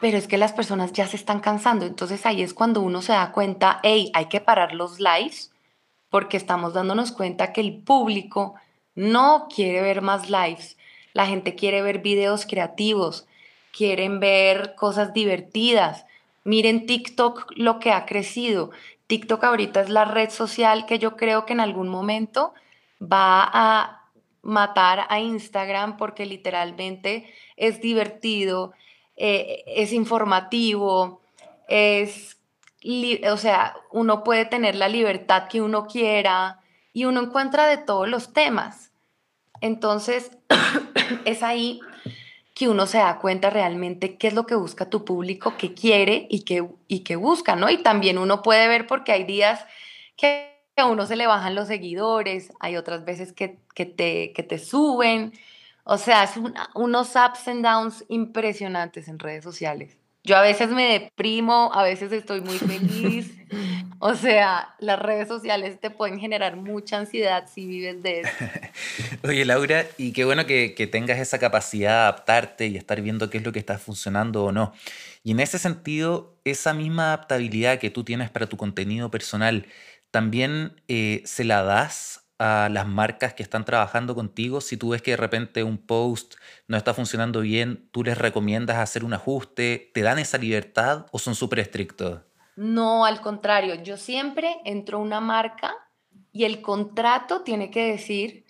pero 0.00 0.16
es 0.16 0.26
que 0.26 0.38
las 0.38 0.54
personas 0.54 0.94
ya 0.94 1.06
se 1.06 1.16
están 1.16 1.40
cansando. 1.40 1.84
Entonces 1.84 2.24
ahí 2.24 2.40
es 2.40 2.54
cuando 2.54 2.80
uno 2.80 3.02
se 3.02 3.12
da 3.12 3.30
cuenta, 3.30 3.78
hey, 3.82 4.10
hay 4.14 4.28
que 4.30 4.40
parar 4.40 4.72
los 4.72 5.00
lives 5.00 5.52
porque 6.08 6.38
estamos 6.38 6.72
dándonos 6.72 7.12
cuenta 7.12 7.52
que 7.52 7.60
el 7.60 7.82
público 7.82 8.54
no 8.94 9.46
quiere 9.54 9.82
ver 9.82 10.00
más 10.00 10.30
lives. 10.30 10.78
La 11.12 11.26
gente 11.26 11.54
quiere 11.54 11.82
ver 11.82 11.98
videos 11.98 12.46
creativos, 12.46 13.26
quieren 13.78 14.18
ver 14.18 14.74
cosas 14.74 15.14
divertidas. 15.14 16.04
Miren 16.42 16.84
TikTok 16.86 17.52
lo 17.54 17.78
que 17.78 17.92
ha 17.92 18.06
crecido. 18.06 18.72
TikTok 19.06 19.44
ahorita 19.44 19.82
es 19.82 19.88
la 19.88 20.04
red 20.04 20.30
social 20.30 20.84
que 20.84 20.98
yo 20.98 21.16
creo 21.16 21.46
que 21.46 21.52
en 21.52 21.60
algún 21.60 21.88
momento 21.88 22.52
va 23.00 23.48
a 23.52 24.02
matar 24.42 25.06
a 25.08 25.20
Instagram 25.20 25.96
porque 25.96 26.26
literalmente 26.26 27.32
es 27.56 27.80
divertido, 27.80 28.72
eh, 29.16 29.62
es 29.68 29.92
informativo, 29.92 31.20
es, 31.68 32.36
o 33.30 33.36
sea, 33.36 33.76
uno 33.92 34.24
puede 34.24 34.44
tener 34.44 34.74
la 34.74 34.88
libertad 34.88 35.46
que 35.46 35.62
uno 35.62 35.86
quiera 35.86 36.58
y 36.92 37.04
uno 37.04 37.20
encuentra 37.20 37.68
de 37.68 37.76
todos 37.76 38.08
los 38.08 38.32
temas. 38.32 38.90
Entonces, 39.60 40.32
es 41.24 41.44
ahí 41.44 41.80
que 42.58 42.68
uno 42.68 42.86
se 42.86 42.98
da 42.98 43.18
cuenta 43.20 43.50
realmente 43.50 44.16
qué 44.16 44.26
es 44.26 44.34
lo 44.34 44.44
que 44.44 44.56
busca 44.56 44.90
tu 44.90 45.04
público, 45.04 45.54
qué 45.56 45.74
quiere 45.74 46.26
y 46.28 46.40
qué, 46.40 46.68
y 46.88 47.04
qué 47.04 47.14
busca, 47.14 47.54
¿no? 47.54 47.70
Y 47.70 47.84
también 47.84 48.18
uno 48.18 48.42
puede 48.42 48.66
ver 48.66 48.88
porque 48.88 49.12
hay 49.12 49.22
días 49.22 49.64
que 50.16 50.56
a 50.76 50.86
uno 50.86 51.06
se 51.06 51.14
le 51.14 51.28
bajan 51.28 51.54
los 51.54 51.68
seguidores, 51.68 52.52
hay 52.58 52.76
otras 52.76 53.04
veces 53.04 53.32
que, 53.32 53.60
que 53.76 53.86
te, 53.86 54.32
que 54.32 54.42
te 54.42 54.58
suben, 54.58 55.34
o 55.84 55.98
sea, 55.98 56.24
es 56.24 56.32
unos 56.74 57.10
ups 57.14 57.46
and 57.46 57.64
downs 57.64 58.04
impresionantes 58.08 59.06
en 59.06 59.20
redes 59.20 59.44
sociales. 59.44 59.96
Yo 60.28 60.36
a 60.36 60.42
veces 60.42 60.68
me 60.68 60.92
deprimo, 60.92 61.70
a 61.72 61.82
veces 61.82 62.12
estoy 62.12 62.42
muy 62.42 62.58
feliz. 62.58 63.34
O 64.00 64.14
sea, 64.14 64.76
las 64.78 64.98
redes 64.98 65.26
sociales 65.26 65.80
te 65.80 65.90
pueden 65.90 66.20
generar 66.20 66.54
mucha 66.54 66.98
ansiedad 66.98 67.48
si 67.52 67.66
vives 67.66 68.00
de 68.02 68.20
eso. 68.20 68.30
Oye, 69.24 69.44
Laura, 69.44 69.86
y 69.96 70.12
qué 70.12 70.24
bueno 70.24 70.46
que, 70.46 70.74
que, 70.74 70.86
tengas 70.86 71.18
esa 71.18 71.40
capacidad 71.40 71.90
de 71.90 71.96
adaptarte 71.96 72.66
y 72.66 72.76
estar 72.76 73.00
viendo 73.00 73.28
qué 73.28 73.38
es 73.38 73.44
lo 73.44 73.50
que 73.50 73.58
está 73.58 73.78
funcionando 73.78 74.44
o 74.44 74.52
no. 74.52 74.72
Y 75.24 75.32
en 75.32 75.40
ese 75.40 75.58
sentido, 75.58 76.36
esa 76.44 76.74
misma 76.74 77.06
adaptabilidad 77.06 77.78
que 77.80 77.90
tú 77.90 78.04
tienes 78.04 78.30
para 78.30 78.46
tu 78.46 78.56
contenido 78.56 79.10
personal, 79.10 79.66
¿también 80.12 80.80
eh, 80.86 81.22
se 81.24 81.42
la 81.42 81.64
das 81.64 82.17
a 82.38 82.68
las 82.70 82.86
marcas 82.86 83.34
que 83.34 83.42
están 83.42 83.64
trabajando 83.64 84.14
contigo? 84.14 84.60
Si 84.60 84.76
tú 84.76 84.90
ves 84.90 85.02
que 85.02 85.12
de 85.12 85.16
repente 85.16 85.64
un 85.64 85.78
post 85.78 86.34
no 86.66 86.76
está 86.76 86.94
funcionando 86.94 87.40
bien, 87.40 87.88
¿tú 87.90 88.04
les 88.04 88.16
recomiendas 88.16 88.78
hacer 88.78 89.04
un 89.04 89.14
ajuste? 89.14 89.90
¿Te 89.94 90.02
dan 90.02 90.18
esa 90.18 90.38
libertad 90.38 91.06
o 91.12 91.18
son 91.18 91.34
súper 91.34 91.60
estrictos? 91.60 92.20
No, 92.56 93.04
al 93.04 93.20
contrario, 93.20 93.76
yo 93.76 93.96
siempre 93.96 94.56
entro 94.64 94.98
a 94.98 95.02
una 95.02 95.20
marca 95.20 95.74
y 96.32 96.44
el 96.44 96.60
contrato 96.60 97.42
tiene 97.42 97.70
que 97.70 97.86
decir 97.86 98.44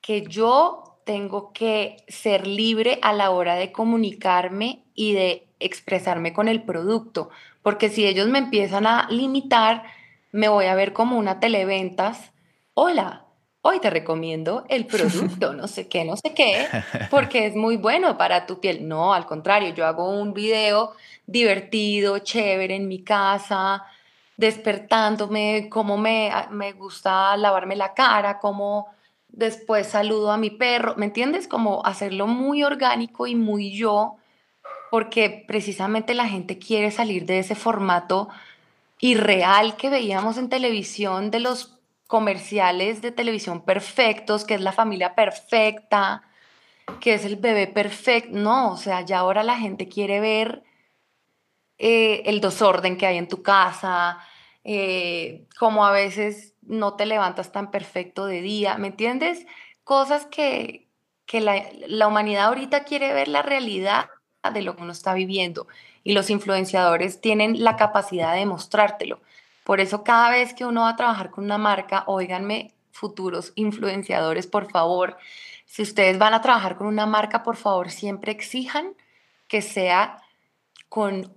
que 0.00 0.22
yo 0.26 1.00
tengo 1.04 1.52
que 1.52 2.04
ser 2.08 2.46
libre 2.46 2.98
a 3.02 3.12
la 3.12 3.30
hora 3.30 3.54
de 3.54 3.72
comunicarme 3.72 4.84
y 4.94 5.14
de 5.14 5.48
expresarme 5.60 6.32
con 6.32 6.48
el 6.48 6.62
producto, 6.64 7.30
porque 7.62 7.88
si 7.88 8.06
ellos 8.06 8.28
me 8.28 8.38
empiezan 8.38 8.86
a 8.86 9.08
limitar, 9.10 9.84
me 10.32 10.48
voy 10.48 10.66
a 10.66 10.74
ver 10.74 10.92
como 10.92 11.18
una 11.18 11.38
televentas. 11.40 12.32
Hola, 12.74 13.26
hoy 13.62 13.78
te 13.80 13.90
recomiendo 13.90 14.64
el 14.68 14.86
producto, 14.86 15.54
no 15.54 15.68
sé 15.68 15.88
qué, 15.88 16.04
no 16.04 16.16
sé 16.16 16.34
qué, 16.34 16.66
porque 17.10 17.46
es 17.46 17.54
muy 17.54 17.76
bueno 17.76 18.18
para 18.18 18.44
tu 18.44 18.60
piel. 18.60 18.86
No, 18.86 19.14
al 19.14 19.24
contrario, 19.26 19.72
yo 19.72 19.86
hago 19.86 20.10
un 20.10 20.34
video 20.34 20.92
divertido, 21.26 22.18
chévere 22.18 22.74
en 22.74 22.88
mi 22.88 23.02
casa, 23.02 23.84
despertándome, 24.36 25.68
cómo 25.70 25.96
me, 25.96 26.30
me 26.50 26.72
gusta 26.72 27.36
lavarme 27.36 27.76
la 27.76 27.94
cara, 27.94 28.40
cómo 28.40 28.88
después 29.28 29.86
saludo 29.86 30.32
a 30.32 30.36
mi 30.36 30.50
perro, 30.50 30.94
¿me 30.96 31.06
entiendes? 31.06 31.48
Como 31.48 31.86
hacerlo 31.86 32.26
muy 32.26 32.64
orgánico 32.64 33.26
y 33.26 33.36
muy 33.36 33.72
yo, 33.72 34.16
porque 34.90 35.44
precisamente 35.46 36.14
la 36.14 36.28
gente 36.28 36.58
quiere 36.58 36.90
salir 36.90 37.24
de 37.24 37.38
ese 37.38 37.54
formato 37.54 38.28
irreal 39.00 39.76
que 39.76 39.88
veíamos 39.88 40.36
en 40.36 40.48
televisión 40.48 41.30
de 41.30 41.40
los 41.40 41.78
comerciales 42.12 43.00
de 43.00 43.10
televisión 43.10 43.62
perfectos, 43.64 44.44
que 44.44 44.52
es 44.52 44.60
la 44.60 44.72
familia 44.72 45.14
perfecta, 45.14 46.22
que 47.00 47.14
es 47.14 47.24
el 47.24 47.36
bebé 47.36 47.68
perfecto. 47.68 48.36
No, 48.36 48.72
o 48.72 48.76
sea, 48.76 49.00
ya 49.00 49.20
ahora 49.20 49.42
la 49.42 49.56
gente 49.56 49.88
quiere 49.88 50.20
ver 50.20 50.62
eh, 51.78 52.22
el 52.26 52.42
desorden 52.42 52.98
que 52.98 53.06
hay 53.06 53.16
en 53.16 53.28
tu 53.28 53.42
casa, 53.42 54.18
eh, 54.62 55.46
como 55.58 55.86
a 55.86 55.90
veces 55.90 56.52
no 56.60 56.96
te 56.96 57.06
levantas 57.06 57.50
tan 57.50 57.70
perfecto 57.70 58.26
de 58.26 58.42
día, 58.42 58.76
¿me 58.76 58.88
entiendes? 58.88 59.46
Cosas 59.82 60.26
que, 60.26 60.90
que 61.24 61.40
la, 61.40 61.64
la 61.86 62.08
humanidad 62.08 62.48
ahorita 62.48 62.84
quiere 62.84 63.14
ver 63.14 63.28
la 63.28 63.40
realidad 63.40 64.10
de 64.52 64.60
lo 64.60 64.76
que 64.76 64.82
uno 64.82 64.92
está 64.92 65.14
viviendo 65.14 65.66
y 66.04 66.12
los 66.12 66.28
influenciadores 66.28 67.22
tienen 67.22 67.64
la 67.64 67.76
capacidad 67.76 68.34
de 68.34 68.44
mostrártelo. 68.44 69.22
Por 69.64 69.80
eso 69.80 70.04
cada 70.04 70.30
vez 70.30 70.54
que 70.54 70.66
uno 70.66 70.82
va 70.82 70.90
a 70.90 70.96
trabajar 70.96 71.30
con 71.30 71.44
una 71.44 71.58
marca, 71.58 72.04
oíganme 72.06 72.74
futuros 72.90 73.52
influenciadores, 73.54 74.46
por 74.46 74.70
favor, 74.70 75.16
si 75.66 75.82
ustedes 75.82 76.18
van 76.18 76.34
a 76.34 76.42
trabajar 76.42 76.76
con 76.76 76.86
una 76.86 77.06
marca, 77.06 77.42
por 77.42 77.56
favor, 77.56 77.90
siempre 77.90 78.32
exijan 78.32 78.94
que 79.48 79.62
sea 79.62 80.18
con 80.88 81.32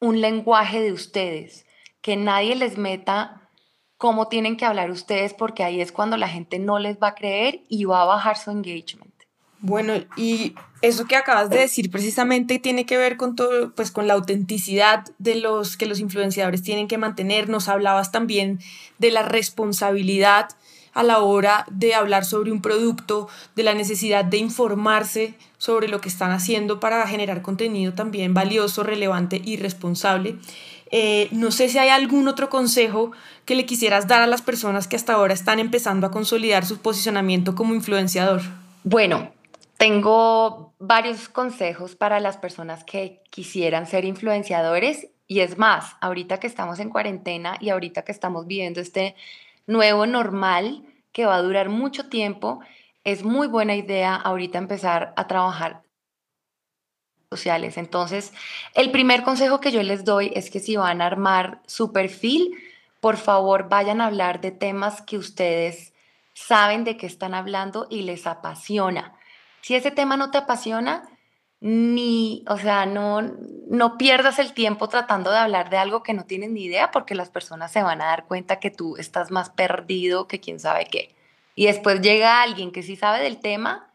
un 0.00 0.20
lenguaje 0.20 0.80
de 0.80 0.92
ustedes, 0.92 1.66
que 2.00 2.16
nadie 2.16 2.54
les 2.54 2.76
meta 2.78 3.48
cómo 3.96 4.28
tienen 4.28 4.56
que 4.56 4.66
hablar 4.66 4.90
ustedes, 4.90 5.32
porque 5.32 5.64
ahí 5.64 5.80
es 5.80 5.92
cuando 5.92 6.16
la 6.16 6.28
gente 6.28 6.58
no 6.58 6.78
les 6.78 6.98
va 6.98 7.08
a 7.08 7.14
creer 7.14 7.62
y 7.68 7.84
va 7.84 8.02
a 8.02 8.06
bajar 8.06 8.36
su 8.36 8.50
engagement. 8.50 9.13
Bueno, 9.66 9.94
y 10.18 10.54
eso 10.82 11.06
que 11.06 11.16
acabas 11.16 11.48
de 11.48 11.60
decir 11.60 11.90
precisamente 11.90 12.58
tiene 12.58 12.84
que 12.84 12.98
ver 12.98 13.16
con 13.16 13.34
todo, 13.34 13.72
pues 13.74 13.90
con 13.90 14.06
la 14.06 14.12
autenticidad 14.12 15.06
de 15.18 15.36
los 15.36 15.78
que 15.78 15.86
los 15.86 16.00
influenciadores 16.00 16.62
tienen 16.62 16.86
que 16.86 16.98
mantener. 16.98 17.48
Nos 17.48 17.68
hablabas 17.68 18.12
también 18.12 18.60
de 18.98 19.10
la 19.10 19.22
responsabilidad 19.22 20.50
a 20.92 21.02
la 21.02 21.20
hora 21.20 21.64
de 21.70 21.94
hablar 21.94 22.26
sobre 22.26 22.52
un 22.52 22.60
producto, 22.60 23.26
de 23.56 23.62
la 23.62 23.72
necesidad 23.72 24.26
de 24.26 24.36
informarse 24.36 25.32
sobre 25.56 25.88
lo 25.88 26.02
que 26.02 26.10
están 26.10 26.30
haciendo 26.30 26.78
para 26.78 27.06
generar 27.06 27.40
contenido 27.40 27.94
también 27.94 28.34
valioso, 28.34 28.82
relevante 28.82 29.40
y 29.42 29.56
responsable. 29.56 30.36
Eh, 30.90 31.28
no 31.30 31.50
sé 31.52 31.70
si 31.70 31.78
hay 31.78 31.88
algún 31.88 32.28
otro 32.28 32.50
consejo 32.50 33.12
que 33.46 33.54
le 33.54 33.64
quisieras 33.64 34.08
dar 34.08 34.20
a 34.20 34.26
las 34.26 34.42
personas 34.42 34.88
que 34.88 34.96
hasta 34.96 35.14
ahora 35.14 35.32
están 35.32 35.58
empezando 35.58 36.06
a 36.06 36.10
consolidar 36.10 36.66
su 36.66 36.76
posicionamiento 36.80 37.54
como 37.54 37.74
influenciador. 37.74 38.42
Bueno, 38.84 39.32
tengo 39.84 40.72
varios 40.78 41.28
consejos 41.28 41.94
para 41.94 42.18
las 42.18 42.38
personas 42.38 42.84
que 42.84 43.20
quisieran 43.28 43.86
ser 43.86 44.06
influenciadores 44.06 45.08
y 45.26 45.40
es 45.40 45.58
más, 45.58 45.96
ahorita 46.00 46.40
que 46.40 46.46
estamos 46.46 46.80
en 46.80 46.88
cuarentena 46.88 47.58
y 47.60 47.68
ahorita 47.68 48.00
que 48.00 48.10
estamos 48.10 48.46
viviendo 48.46 48.80
este 48.80 49.14
nuevo 49.66 50.06
normal 50.06 50.86
que 51.12 51.26
va 51.26 51.36
a 51.36 51.42
durar 51.42 51.68
mucho 51.68 52.08
tiempo, 52.08 52.60
es 53.04 53.24
muy 53.24 53.46
buena 53.46 53.76
idea 53.76 54.14
ahorita 54.14 54.56
empezar 54.56 55.12
a 55.18 55.26
trabajar 55.26 55.82
sociales. 57.28 57.76
Entonces, 57.76 58.32
el 58.72 58.90
primer 58.90 59.22
consejo 59.22 59.60
que 59.60 59.70
yo 59.70 59.82
les 59.82 60.02
doy 60.06 60.32
es 60.34 60.48
que 60.48 60.60
si 60.60 60.76
van 60.76 61.02
a 61.02 61.06
armar 61.06 61.60
su 61.66 61.92
perfil, 61.92 62.56
por 63.00 63.18
favor 63.18 63.68
vayan 63.68 64.00
a 64.00 64.06
hablar 64.06 64.40
de 64.40 64.50
temas 64.50 65.02
que 65.02 65.18
ustedes 65.18 65.92
saben 66.32 66.84
de 66.84 66.96
qué 66.96 67.04
están 67.04 67.34
hablando 67.34 67.86
y 67.90 68.00
les 68.00 68.26
apasiona. 68.26 69.18
Si 69.64 69.74
ese 69.74 69.90
tema 69.90 70.18
no 70.18 70.30
te 70.30 70.36
apasiona, 70.36 71.08
ni, 71.58 72.44
o 72.48 72.58
sea, 72.58 72.84
no, 72.84 73.22
no 73.22 73.96
pierdas 73.96 74.38
el 74.38 74.52
tiempo 74.52 74.90
tratando 74.90 75.30
de 75.30 75.38
hablar 75.38 75.70
de 75.70 75.78
algo 75.78 76.02
que 76.02 76.12
no 76.12 76.26
tienes 76.26 76.50
ni 76.50 76.64
idea, 76.64 76.90
porque 76.90 77.14
las 77.14 77.30
personas 77.30 77.72
se 77.72 77.82
van 77.82 78.02
a 78.02 78.08
dar 78.08 78.26
cuenta 78.26 78.60
que 78.60 78.70
tú 78.70 78.98
estás 78.98 79.30
más 79.30 79.48
perdido 79.48 80.28
que 80.28 80.38
quién 80.38 80.60
sabe 80.60 80.84
qué. 80.84 81.14
Y 81.54 81.64
después 81.64 82.02
llega 82.02 82.42
alguien 82.42 82.72
que 82.72 82.82
sí 82.82 82.94
sabe 82.94 83.22
del 83.22 83.40
tema 83.40 83.90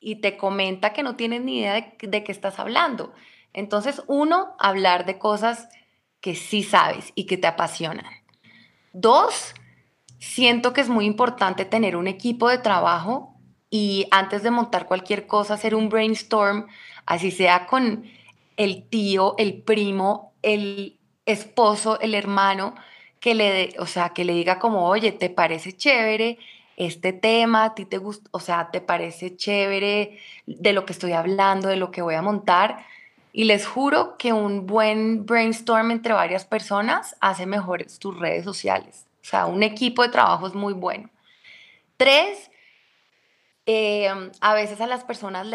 y 0.00 0.16
te 0.16 0.36
comenta 0.36 0.92
que 0.92 1.02
no 1.02 1.16
tienes 1.16 1.40
ni 1.40 1.60
idea 1.60 1.72
de, 1.72 1.96
de 1.98 2.22
qué 2.22 2.30
estás 2.30 2.58
hablando. 2.58 3.14
Entonces, 3.54 4.02
uno, 4.08 4.54
hablar 4.58 5.06
de 5.06 5.18
cosas 5.18 5.70
que 6.20 6.34
sí 6.34 6.62
sabes 6.62 7.12
y 7.14 7.24
que 7.24 7.38
te 7.38 7.46
apasionan. 7.46 8.12
Dos, 8.92 9.54
siento 10.18 10.74
que 10.74 10.82
es 10.82 10.90
muy 10.90 11.06
importante 11.06 11.64
tener 11.64 11.96
un 11.96 12.06
equipo 12.06 12.50
de 12.50 12.58
trabajo 12.58 13.35
y 13.70 14.06
antes 14.10 14.42
de 14.42 14.50
montar 14.50 14.86
cualquier 14.86 15.26
cosa, 15.26 15.54
hacer 15.54 15.74
un 15.74 15.88
brainstorm, 15.88 16.66
así 17.04 17.30
sea 17.30 17.66
con 17.66 18.04
el 18.56 18.84
tío, 18.88 19.34
el 19.38 19.62
primo, 19.62 20.32
el 20.42 20.98
esposo, 21.26 22.00
el 22.00 22.14
hermano, 22.14 22.74
que 23.20 23.34
le, 23.34 23.74
o 23.78 23.86
sea, 23.86 24.10
que 24.10 24.24
le 24.24 24.34
diga 24.34 24.58
como, 24.58 24.86
oye, 24.86 25.12
¿te 25.12 25.30
parece 25.30 25.72
chévere 25.72 26.38
este 26.76 27.12
tema? 27.12 27.64
¿A 27.64 27.74
ti 27.74 27.84
te 27.84 27.98
gusta? 27.98 28.28
O 28.32 28.40
sea, 28.40 28.70
¿te 28.70 28.80
parece 28.80 29.36
chévere 29.36 30.18
de 30.46 30.72
lo 30.72 30.86
que 30.86 30.92
estoy 30.92 31.12
hablando, 31.12 31.68
de 31.68 31.76
lo 31.76 31.90
que 31.90 32.02
voy 32.02 32.14
a 32.14 32.22
montar? 32.22 32.84
Y 33.32 33.44
les 33.44 33.66
juro 33.66 34.16
que 34.16 34.32
un 34.32 34.66
buen 34.66 35.26
brainstorm 35.26 35.90
entre 35.90 36.12
varias 36.14 36.44
personas 36.44 37.16
hace 37.20 37.46
mejores 37.46 37.98
tus 37.98 38.18
redes 38.18 38.44
sociales. 38.44 39.06
O 39.22 39.24
sea, 39.28 39.46
un 39.46 39.62
equipo 39.62 40.02
de 40.02 40.08
trabajo 40.08 40.46
es 40.46 40.54
muy 40.54 40.72
bueno. 40.72 41.10
Tres, 41.96 42.50
Em, 43.66 44.30
a 44.40 44.54
veces 44.54 44.80
a 44.80 44.86
las 44.86 45.04
personas 45.04 45.46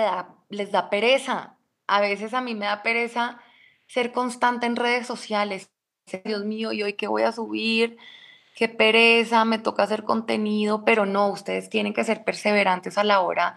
les 0.49 0.71
da, 0.71 0.89
pereza. 0.89 1.57
A 1.87 2.01
veces 2.01 2.33
a 2.33 2.41
mí 2.41 2.55
me 2.55 2.65
da 2.65 2.83
pereza 2.83 3.39
ser 3.87 4.11
constante 4.11 4.65
en 4.65 4.75
redes 4.75 5.07
sociales. 5.07 5.71
Dios 6.25 6.43
mío, 6.45 6.73
¿y 6.73 6.83
hoy 6.83 6.93
qué 6.93 7.07
voy 7.07 7.23
a 7.23 7.31
subir? 7.31 7.97
Qué 8.55 8.67
pereza, 8.67 9.45
me 9.45 9.59
toca 9.59 9.83
hacer 9.83 10.03
contenido, 10.03 10.83
pero 10.83 11.05
no, 11.05 11.29
ustedes 11.29 11.69
tienen 11.69 11.93
que 11.93 12.03
ser 12.03 12.23
perseverantes 12.25 12.97
a 12.97 13.03
la 13.05 13.21
hora 13.21 13.55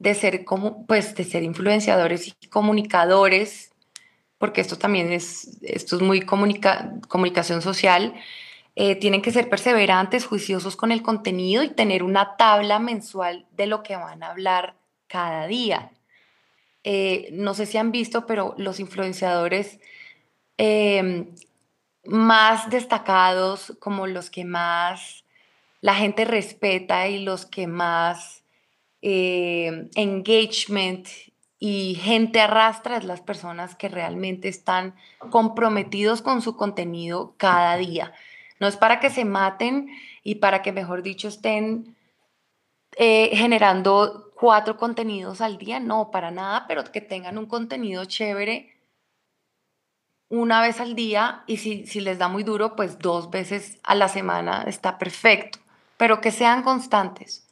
de 0.00 0.14
ser 0.14 0.44
pues, 0.88 1.14
de 1.14 1.22
ser 1.22 1.44
influenciadores 1.44 2.26
y 2.40 2.48
comunicadores, 2.48 3.70
porque 4.36 4.60
esto 4.60 4.76
también 4.76 5.12
es, 5.12 5.58
esto 5.62 5.94
es 5.94 6.02
muy 6.02 6.22
comunicación 6.22 7.62
social 7.62 8.14
eh, 8.74 8.96
tienen 8.96 9.20
que 9.20 9.32
ser 9.32 9.50
perseverantes, 9.50 10.26
juiciosos 10.26 10.76
con 10.76 10.92
el 10.92 11.02
contenido 11.02 11.62
y 11.62 11.68
tener 11.68 12.02
una 12.02 12.36
tabla 12.36 12.78
mensual 12.78 13.46
de 13.52 13.66
lo 13.66 13.82
que 13.82 13.96
van 13.96 14.22
a 14.22 14.30
hablar 14.30 14.76
cada 15.08 15.46
día. 15.46 15.92
Eh, 16.84 17.28
no 17.32 17.54
sé 17.54 17.66
si 17.66 17.76
han 17.78 17.92
visto, 17.92 18.26
pero 18.26 18.54
los 18.56 18.80
influenciadores 18.80 19.78
em, 20.56 21.34
más 22.04 22.70
destacados, 22.70 23.76
como 23.78 24.06
los 24.06 24.30
que 24.30 24.44
más 24.44 25.24
la 25.80 25.94
gente 25.94 26.24
respeta 26.24 27.08
y 27.08 27.20
los 27.20 27.44
que 27.46 27.66
más 27.66 28.44
em, 29.02 29.90
engagement 29.94 31.08
y 31.58 31.96
gente 31.96 32.40
arrastra 32.40 32.96
es 32.96 33.04
las 33.04 33.20
personas 33.20 33.76
que 33.76 33.88
realmente 33.88 34.48
están 34.48 34.94
comprometidos 35.30 36.22
con 36.22 36.42
su 36.42 36.56
contenido 36.56 37.34
cada 37.36 37.76
día. 37.76 38.12
No 38.62 38.68
es 38.68 38.76
para 38.76 39.00
que 39.00 39.10
se 39.10 39.24
maten 39.24 39.90
y 40.22 40.36
para 40.36 40.62
que, 40.62 40.70
mejor 40.70 41.02
dicho, 41.02 41.26
estén 41.26 41.96
eh, 42.96 43.34
generando 43.34 44.30
cuatro 44.36 44.76
contenidos 44.76 45.40
al 45.40 45.58
día, 45.58 45.80
no, 45.80 46.12
para 46.12 46.30
nada, 46.30 46.66
pero 46.68 46.84
que 46.84 47.00
tengan 47.00 47.38
un 47.38 47.46
contenido 47.46 48.04
chévere 48.04 48.80
una 50.28 50.62
vez 50.62 50.78
al 50.78 50.94
día 50.94 51.42
y 51.48 51.56
si, 51.56 51.88
si 51.88 52.00
les 52.00 52.18
da 52.18 52.28
muy 52.28 52.44
duro, 52.44 52.76
pues 52.76 53.00
dos 53.00 53.30
veces 53.30 53.80
a 53.82 53.96
la 53.96 54.06
semana 54.06 54.62
está 54.68 54.96
perfecto, 54.96 55.58
pero 55.96 56.20
que 56.20 56.30
sean 56.30 56.62
constantes. 56.62 57.48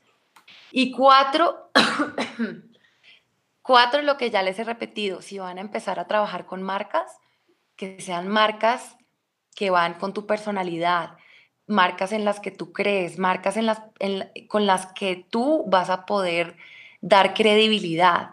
Y 0.71 0.93
cuatro, 0.93 1.73
cuatro, 3.63 4.03
lo 4.03 4.17
que 4.17 4.31
ya 4.31 4.45
les 4.45 4.61
he 4.61 4.63
repetido, 4.63 5.23
si 5.23 5.41
van 5.41 5.59
a 5.59 5.61
empezar 5.61 5.99
a 5.99 6.07
trabajar 6.07 6.47
con 6.47 6.63
marcas, 6.63 7.19
que 7.75 8.01
sean 8.01 8.29
marcas 8.29 8.97
que 9.61 9.69
van 9.69 9.93
con 9.93 10.15
tu 10.15 10.25
personalidad, 10.25 11.19
marcas 11.67 12.13
en 12.13 12.25
las 12.25 12.41
que 12.41 12.51
tú 12.51 12.73
crees, 12.73 13.19
marcas 13.19 13.59
en 13.59 13.67
las, 13.67 13.83
con 14.49 14.65
las 14.65 14.87
que 14.95 15.27
tú 15.29 15.67
vas 15.67 15.91
a 15.91 16.07
poder 16.07 16.57
dar 17.03 17.35
credibilidad, 17.35 18.31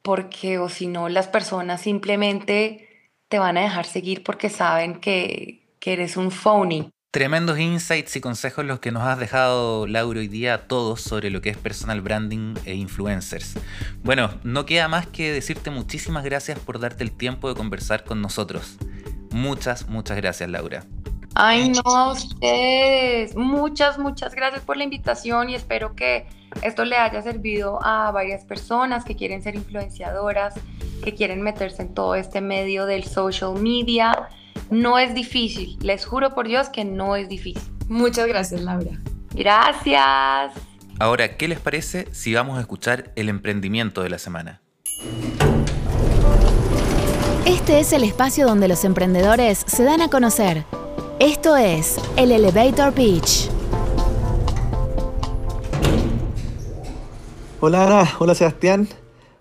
porque 0.00 0.58
o 0.58 0.70
si 0.70 0.86
no, 0.86 1.10
las 1.10 1.28
personas 1.28 1.82
simplemente 1.82 2.88
te 3.28 3.38
van 3.38 3.58
a 3.58 3.60
dejar 3.60 3.84
seguir 3.84 4.24
porque 4.24 4.48
saben 4.48 5.00
que, 5.00 5.60
que 5.80 5.92
eres 5.92 6.16
un 6.16 6.30
phony. 6.30 6.88
Tremendos 7.10 7.58
insights 7.58 8.16
y 8.16 8.22
consejos 8.22 8.64
los 8.64 8.80
que 8.80 8.90
nos 8.90 9.02
has 9.02 9.18
dejado, 9.18 9.86
Lauro, 9.86 10.20
hoy 10.20 10.28
día 10.28 10.54
a 10.54 10.66
todos 10.66 11.02
sobre 11.02 11.28
lo 11.28 11.42
que 11.42 11.50
es 11.50 11.58
personal 11.58 12.00
branding 12.00 12.54
e 12.64 12.74
influencers. 12.74 13.58
Bueno, 14.02 14.30
no 14.44 14.64
queda 14.64 14.88
más 14.88 15.06
que 15.06 15.30
decirte 15.30 15.68
muchísimas 15.68 16.24
gracias 16.24 16.58
por 16.58 16.80
darte 16.80 17.04
el 17.04 17.12
tiempo 17.12 17.50
de 17.50 17.54
conversar 17.54 18.04
con 18.04 18.22
nosotros. 18.22 18.78
Muchas, 19.34 19.88
muchas 19.88 20.16
gracias, 20.16 20.48
Laura. 20.48 20.84
Ay, 21.34 21.70
no, 21.70 21.82
a 21.84 22.12
ustedes. 22.12 23.34
Muchas, 23.34 23.98
muchas 23.98 24.34
gracias 24.34 24.62
por 24.62 24.76
la 24.76 24.84
invitación 24.84 25.50
y 25.50 25.56
espero 25.56 25.94
que 25.94 26.26
esto 26.62 26.84
le 26.84 26.96
haya 26.96 27.20
servido 27.20 27.84
a 27.84 28.10
varias 28.12 28.44
personas 28.44 29.04
que 29.04 29.16
quieren 29.16 29.42
ser 29.42 29.56
influenciadoras, 29.56 30.54
que 31.02 31.14
quieren 31.14 31.42
meterse 31.42 31.82
en 31.82 31.92
todo 31.92 32.14
este 32.14 32.40
medio 32.40 32.86
del 32.86 33.04
social 33.04 33.60
media 33.60 34.28
no 34.70 34.98
es 34.98 35.14
difícil, 35.14 35.76
les 35.80 36.04
juro 36.04 36.34
por 36.34 36.48
Dios 36.48 36.68
que 36.68 36.84
no 36.84 37.16
es 37.16 37.28
difícil. 37.28 37.62
Muchas 37.88 38.26
gracias, 38.26 38.60
Laura. 38.62 38.98
Gracias. 39.34 40.52
Ahora, 40.98 41.36
¿qué 41.36 41.48
les 41.48 41.60
parece 41.60 42.08
si 42.12 42.34
vamos 42.34 42.56
a 42.56 42.60
escuchar 42.60 43.12
el 43.16 43.28
emprendimiento 43.28 44.02
de 44.02 44.10
la 44.10 44.18
semana? 44.18 44.62
Este 47.54 47.78
es 47.78 47.92
el 47.92 48.02
espacio 48.02 48.48
donde 48.48 48.66
los 48.66 48.84
emprendedores 48.84 49.62
se 49.68 49.84
dan 49.84 50.00
a 50.00 50.08
conocer. 50.08 50.64
Esto 51.20 51.56
es 51.56 52.00
el 52.16 52.32
Elevator 52.32 52.92
Pitch. 52.92 53.48
Hola 57.60 58.12
hola 58.18 58.34
Sebastián, 58.34 58.88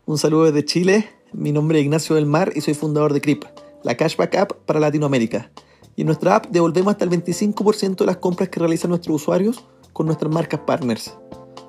un 0.06 0.20
saludo 0.20 0.46
desde 0.46 0.64
Chile. 0.64 1.10
Mi 1.34 1.52
nombre 1.52 1.80
es 1.80 1.86
Ignacio 1.86 2.16
del 2.16 2.28
Mar 2.28 2.54
y 2.56 2.62
soy 2.62 2.76
fundador 2.76 3.14
de 3.14 3.20
CRIP 3.20 3.46
la 3.82 3.98
Cashback 3.98 4.36
App 4.36 4.52
para 4.68 4.80
Latinoamérica. 4.80 5.52
Y 5.96 6.02
en 6.02 6.08
nuestra 6.08 6.36
app 6.36 6.46
devolvemos 6.52 6.92
hasta 6.92 7.06
el 7.06 7.10
25% 7.10 7.96
de 7.96 8.06
las 8.06 8.18
compras 8.18 8.48
que 8.50 8.60
realizan 8.60 8.92
nuestros 8.92 9.24
usuarios 9.24 9.66
con 9.92 10.06
nuestras 10.06 10.32
marcas 10.32 10.62
partners. 10.68 11.18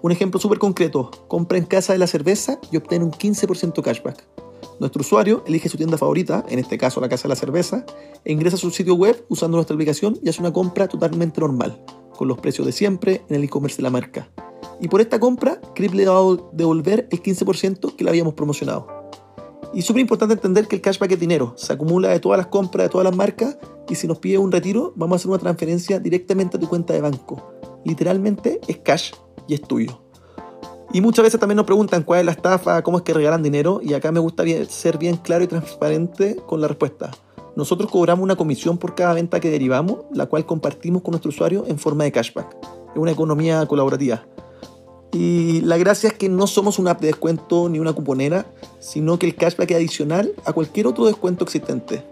Un 0.03 0.13
ejemplo 0.13 0.39
súper 0.39 0.59
concreto, 0.59 1.11
compra 1.27 1.57
en 1.57 1.65
casa 1.65 1.95
de 1.95 1.99
la 1.99 2.07
cerveza 2.07 2.59
y 2.71 2.77
obtiene 2.77 3.07
un 3.07 3.13
15% 3.13 3.83
cashback. 3.83 4.44
Nuestro 4.81 5.03
usuario 5.03 5.45
elige 5.47 5.69
su 5.69 5.77
tienda 5.77 5.97
favorita, 5.97 6.45
en 6.49 6.59
este 6.59 6.79
caso 6.79 7.01
la 7.01 7.09
Casa 7.09 7.25
de 7.25 7.29
la 7.31 7.37
Cerveza, 7.37 7.87
e 8.25 8.33
ingresa 8.33 8.57
a 8.57 8.59
su 8.59 8.71
sitio 8.71 8.95
web 8.95 9.25
usando 9.29 9.57
nuestra 9.57 9.75
aplicación 9.75 10.19
y 10.23 10.29
hace 10.29 10.41
una 10.41 10.53
compra 10.53 10.89
totalmente 10.89 11.41
normal, 11.41 11.81
con 12.17 12.27
los 12.27 12.39
precios 12.39 12.67
de 12.67 12.73
siempre 12.73 13.25
en 13.29 13.37
el 13.37 13.45
e-commerce 13.45 13.77
de 13.77 13.85
la 13.85 13.91
marca. 13.91 14.29
Y 14.81 14.89
por 14.89 15.01
esta 15.01 15.21
compra, 15.21 15.61
Crip 15.75 15.95
le 15.95 16.07
va 16.07 16.19
a 16.19 16.37
devolver 16.53 17.09
el 17.11 17.23
15% 17.23 17.95
que 17.95 18.05
le 18.05 18.11
habíamos 18.11 18.35
promocionado. 18.35 19.11
Y 19.73 19.83
súper 19.83 20.03
importante 20.03 20.35
entender 20.35 20.67
que 20.67 20.77
el 20.77 20.83
cashback 20.83 21.13
es 21.13 21.21
dinero, 21.21 21.55
se 21.57 21.73
acumula 21.73 22.09
de 22.09 22.21
todas 22.21 22.39
las 22.39 22.49
compras 22.49 22.87
de 22.87 22.91
todas 22.91 23.05
las 23.05 23.17
marcas 23.17 23.59
y 23.89 23.95
si 23.97 24.07
nos 24.07 24.19
pide 24.19 24.39
un 24.39 24.53
retiro 24.53 24.93
vamos 24.97 25.15
a 25.15 25.17
hacer 25.17 25.31
una 25.31 25.39
transferencia 25.39 25.99
directamente 25.99 26.57
a 26.57 26.61
tu 26.61 26.69
cuenta 26.69 26.95
de 26.95 27.01
banco. 27.01 27.53
Literalmente 27.85 28.61
es 28.69 28.79
cash 28.79 29.13
y 29.49 29.55
es 29.55 29.63
tuyo. 29.63 30.04
Y 30.95 31.01
muchas 31.01 31.25
veces 31.25 31.41
también 31.41 31.57
nos 31.57 31.67
preguntan 31.67 32.05
cuál 32.05 32.21
es 32.21 32.27
la 32.27 32.31
estafa, 32.31 32.81
cómo 32.83 32.99
es 32.99 33.03
que 33.03 33.13
regalan 33.13 33.43
dinero 33.43 33.81
y 33.83 33.95
acá 33.95 34.13
me 34.13 34.21
gusta 34.21 34.45
ser 34.69 34.97
bien 34.97 35.17
claro 35.17 35.43
y 35.43 35.49
transparente 35.49 36.37
con 36.47 36.61
la 36.61 36.69
respuesta. 36.69 37.11
Nosotros 37.57 37.91
cobramos 37.91 38.23
una 38.23 38.37
comisión 38.37 38.79
por 38.79 38.95
cada 38.95 39.13
venta 39.13 39.41
que 39.41 39.51
derivamos, 39.51 40.05
la 40.13 40.27
cual 40.27 40.47
compartimos 40.47 41.03
con 41.03 41.11
nuestro 41.11 41.31
usuario 41.31 41.65
en 41.67 41.81
forma 41.81 42.05
de 42.05 42.13
cashback. 42.13 42.57
Es 42.93 42.97
una 42.97 43.11
economía 43.11 43.67
colaborativa. 43.67 44.25
Y 45.11 45.63
la 45.63 45.79
gracia 45.79 46.11
es 46.11 46.15
que 46.15 46.29
no 46.29 46.47
somos 46.47 46.79
una 46.79 46.93
app 46.93 47.01
de 47.01 47.09
descuento 47.09 47.69
ni 47.69 47.81
una 47.81 47.93
cuponera, 47.93 48.47
sino 48.79 49.19
que 49.19 49.27
el 49.27 49.35
cashback 49.35 49.73
es 49.73 49.77
adicional 49.79 50.33
a 50.45 50.53
cualquier 50.53 50.87
otro 50.87 51.07
descuento 51.07 51.43
existente. 51.43 52.05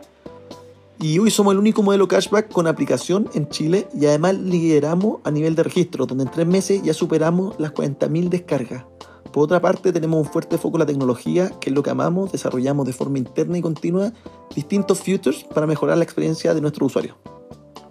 Y 1.02 1.18
hoy 1.18 1.30
somos 1.30 1.52
el 1.52 1.58
único 1.58 1.82
modelo 1.82 2.08
cashback 2.08 2.50
con 2.52 2.66
aplicación 2.66 3.28
en 3.34 3.48
Chile 3.48 3.88
y 3.92 4.06
además 4.06 4.38
lideramos 4.38 5.18
a 5.24 5.30
nivel 5.30 5.54
de 5.54 5.64
registro, 5.64 6.06
donde 6.06 6.24
en 6.24 6.30
tres 6.30 6.46
meses 6.46 6.80
ya 6.82 6.94
superamos 6.94 7.56
las 7.58 7.74
40.000 7.74 8.28
descargas. 8.28 8.84
Por 9.32 9.42
otra 9.44 9.60
parte, 9.60 9.92
tenemos 9.92 10.24
un 10.24 10.32
fuerte 10.32 10.58
foco 10.58 10.76
en 10.76 10.80
la 10.80 10.86
tecnología, 10.86 11.50
que 11.60 11.70
es 11.70 11.74
lo 11.74 11.82
que 11.82 11.90
amamos, 11.90 12.30
desarrollamos 12.30 12.86
de 12.86 12.92
forma 12.92 13.18
interna 13.18 13.58
y 13.58 13.62
continua 13.62 14.12
distintos 14.54 15.00
features 15.00 15.44
para 15.52 15.66
mejorar 15.66 15.98
la 15.98 16.04
experiencia 16.04 16.54
de 16.54 16.60
nuestros 16.60 16.86
usuarios. 16.86 17.16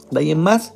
De 0.10 0.20
ahí 0.20 0.32
en 0.32 0.40
más, 0.40 0.74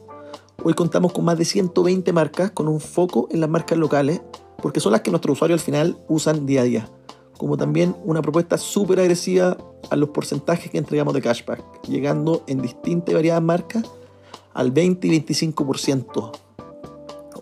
Hoy 0.64 0.74
contamos 0.74 1.14
con 1.14 1.26
más 1.26 1.38
de 1.38 1.46
120 1.46 2.12
marcas 2.12 2.50
con 2.50 2.68
un 2.68 2.80
foco 2.80 3.28
en 3.30 3.40
las 3.40 3.50
marcas 3.50 3.78
locales, 3.78 4.22
porque 4.64 4.80
son 4.80 4.94
las 4.94 5.02
que 5.02 5.12
nuestros 5.12 5.38
usuarios 5.38 5.60
al 5.62 5.64
final 5.64 5.98
usan 6.08 6.48
día 6.48 6.62
a 6.62 6.64
día. 6.64 6.90
Como 7.38 7.56
también 7.56 7.96
una 8.04 8.24
propuesta 8.24 8.58
súper 8.58 9.00
agresiva 9.00 9.58
a 9.90 9.96
los 9.96 10.10
porcentajes 10.10 10.72
que 10.72 10.78
entregamos 10.78 11.14
de 11.14 11.22
cashback, 11.22 11.62
llegando 11.88 12.44
en 12.48 12.62
distintas 12.62 13.12
y 13.12 13.16
variadas 13.16 13.44
marcas 13.44 13.84
al 14.54 14.72
20 14.72 15.08
y 15.08 15.22
25%. 15.22 16.32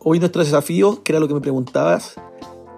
Hoy 0.04 0.20
nuestro 0.20 0.44
desafío, 0.44 1.04
que 1.04 1.14
era 1.14 1.20
lo 1.20 1.28
que 1.28 1.34
me 1.34 1.42
preguntabas, 1.42 2.16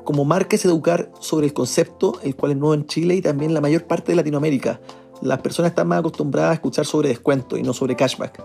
como 0.04 0.24
marca 0.26 0.56
es 0.56 0.66
educar 0.66 1.12
sobre 1.20 1.48
el 1.48 1.54
concepto, 1.54 2.20
el 2.22 2.36
cual 2.36 2.52
es 2.52 2.58
nuevo 2.58 2.76
en 2.76 2.86
Chile 2.86 3.16
y 3.16 3.22
también 3.22 3.54
la 3.54 3.62
mayor 3.62 3.86
parte 3.86 4.12
de 4.12 4.18
Latinoamérica. 4.18 4.80
Las 5.22 5.40
personas 5.40 5.72
están 5.72 5.88
más 5.88 6.00
acostumbradas 6.00 6.52
a 6.52 6.54
escuchar 6.56 6.86
sobre 6.86 7.10
descuento 7.10 7.58
y 7.58 7.64
no 7.64 7.74
sobre 7.74 7.96
cashback. 7.96 8.44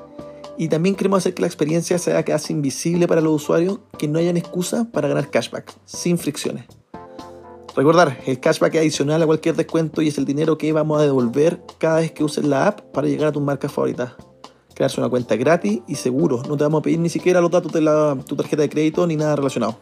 Y 0.57 0.69
también 0.69 0.95
queremos 0.95 1.19
hacer 1.19 1.35
que 1.35 1.43
la 1.43 1.49
experiencia 1.49 1.99
sea 1.99 2.25
casi 2.25 2.53
invisible 2.53 3.07
para 3.07 3.21
los 3.21 3.35
usuarios, 3.35 3.81
que 3.99 4.09
no 4.09 4.19
hayan 4.19 4.37
excusa 4.37 4.87
para 4.91 5.09
ganar 5.09 5.31
cashback, 5.31 5.75
sin 5.85 6.17
fricciones. 6.17 6.65
Recordar, 7.77 8.19
el 8.27 8.41
cashback 8.41 8.75
es 8.75 8.81
adicional 8.81 9.23
a 9.23 9.27
cualquier 9.27 9.55
descuento 9.55 10.03
y 10.03 10.09
es 10.09 10.19
el 10.19 10.25
dinero 10.25 10.59
que 10.59 10.73
vamos 10.73 11.01
a 11.01 11.05
devolver 11.05 11.61
cada 11.79 12.01
vez 12.01 12.11
que 12.11 12.25
uses 12.25 12.45
la 12.45 12.67
app 12.67 12.81
para 12.93 13.07
llegar 13.07 13.29
a 13.29 13.33
tus 13.33 13.43
marcas 13.43 13.73
favoritas. 13.73 14.13
Crearse 14.75 15.01
una 15.01 15.09
cuenta 15.09 15.37
gratis 15.37 15.81
y 15.87 15.95
seguro, 15.95 16.43
no 16.49 16.57
te 16.57 16.65
vamos 16.65 16.81
a 16.81 16.83
pedir 16.83 16.99
ni 16.99 17.09
siquiera 17.09 17.41
los 17.41 17.51
datos 17.51 17.73
de 17.73 17.81
tu 18.27 18.35
tarjeta 18.35 18.63
de 18.63 18.69
crédito 18.69 19.07
ni 19.07 19.15
nada 19.15 19.37
relacionado. 19.37 19.79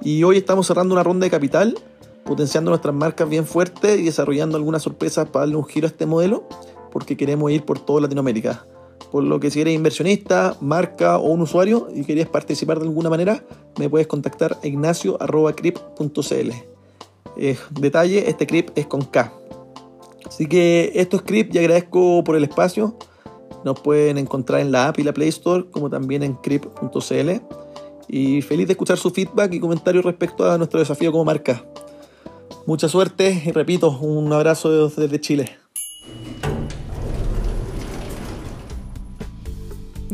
Y 0.00 0.22
hoy 0.22 0.36
estamos 0.36 0.66
cerrando 0.66 0.94
una 0.94 1.02
ronda 1.02 1.24
de 1.24 1.30
capital, 1.30 1.76
potenciando 2.24 2.70
nuestras 2.70 2.94
marcas 2.94 3.28
bien 3.28 3.46
fuertes 3.46 3.98
y 3.98 4.04
desarrollando 4.04 4.56
algunas 4.56 4.82
sorpresas 4.82 5.28
para 5.28 5.44
darle 5.44 5.56
un 5.56 5.64
giro 5.64 5.88
a 5.88 5.90
este 5.90 6.06
modelo, 6.06 6.46
porque 6.92 7.16
queremos 7.16 7.50
ir 7.50 7.64
por 7.64 7.80
toda 7.80 8.02
Latinoamérica. 8.02 8.64
Por 9.10 9.24
lo 9.24 9.40
que 9.40 9.50
si 9.50 9.60
eres 9.60 9.74
inversionista, 9.74 10.56
marca 10.60 11.18
o 11.18 11.30
un 11.30 11.42
usuario 11.42 11.88
y 11.92 12.04
querías 12.04 12.28
participar 12.28 12.78
de 12.78 12.86
alguna 12.86 13.10
manera, 13.10 13.44
me 13.76 13.90
puedes 13.90 14.06
contactar 14.06 14.58
a 14.62 14.66
ignacio.crip.cl. 14.66 16.71
Detalle, 17.70 18.28
este 18.28 18.46
crip 18.46 18.70
es 18.74 18.86
con 18.86 19.02
K. 19.02 19.32
Así 20.26 20.46
que 20.46 20.92
esto 20.94 21.16
es 21.16 21.22
crip 21.22 21.54
y 21.54 21.58
agradezco 21.58 22.22
por 22.24 22.36
el 22.36 22.44
espacio. 22.44 22.96
Nos 23.64 23.80
pueden 23.80 24.18
encontrar 24.18 24.60
en 24.60 24.72
la 24.72 24.88
app 24.88 24.98
y 24.98 25.02
la 25.02 25.12
Play 25.12 25.28
Store, 25.28 25.66
como 25.70 25.90
también 25.90 26.22
en 26.22 26.34
crip.cl. 26.34 27.30
Y 28.08 28.42
feliz 28.42 28.66
de 28.66 28.72
escuchar 28.72 28.98
su 28.98 29.10
feedback 29.10 29.52
y 29.54 29.60
comentarios 29.60 30.04
respecto 30.04 30.50
a 30.50 30.58
nuestro 30.58 30.80
desafío 30.80 31.12
como 31.12 31.24
marca. 31.24 31.64
Mucha 32.66 32.88
suerte 32.88 33.42
y 33.44 33.50
repito, 33.50 33.90
un 33.90 34.32
abrazo 34.32 34.88
desde 34.88 35.20
Chile. 35.20 35.58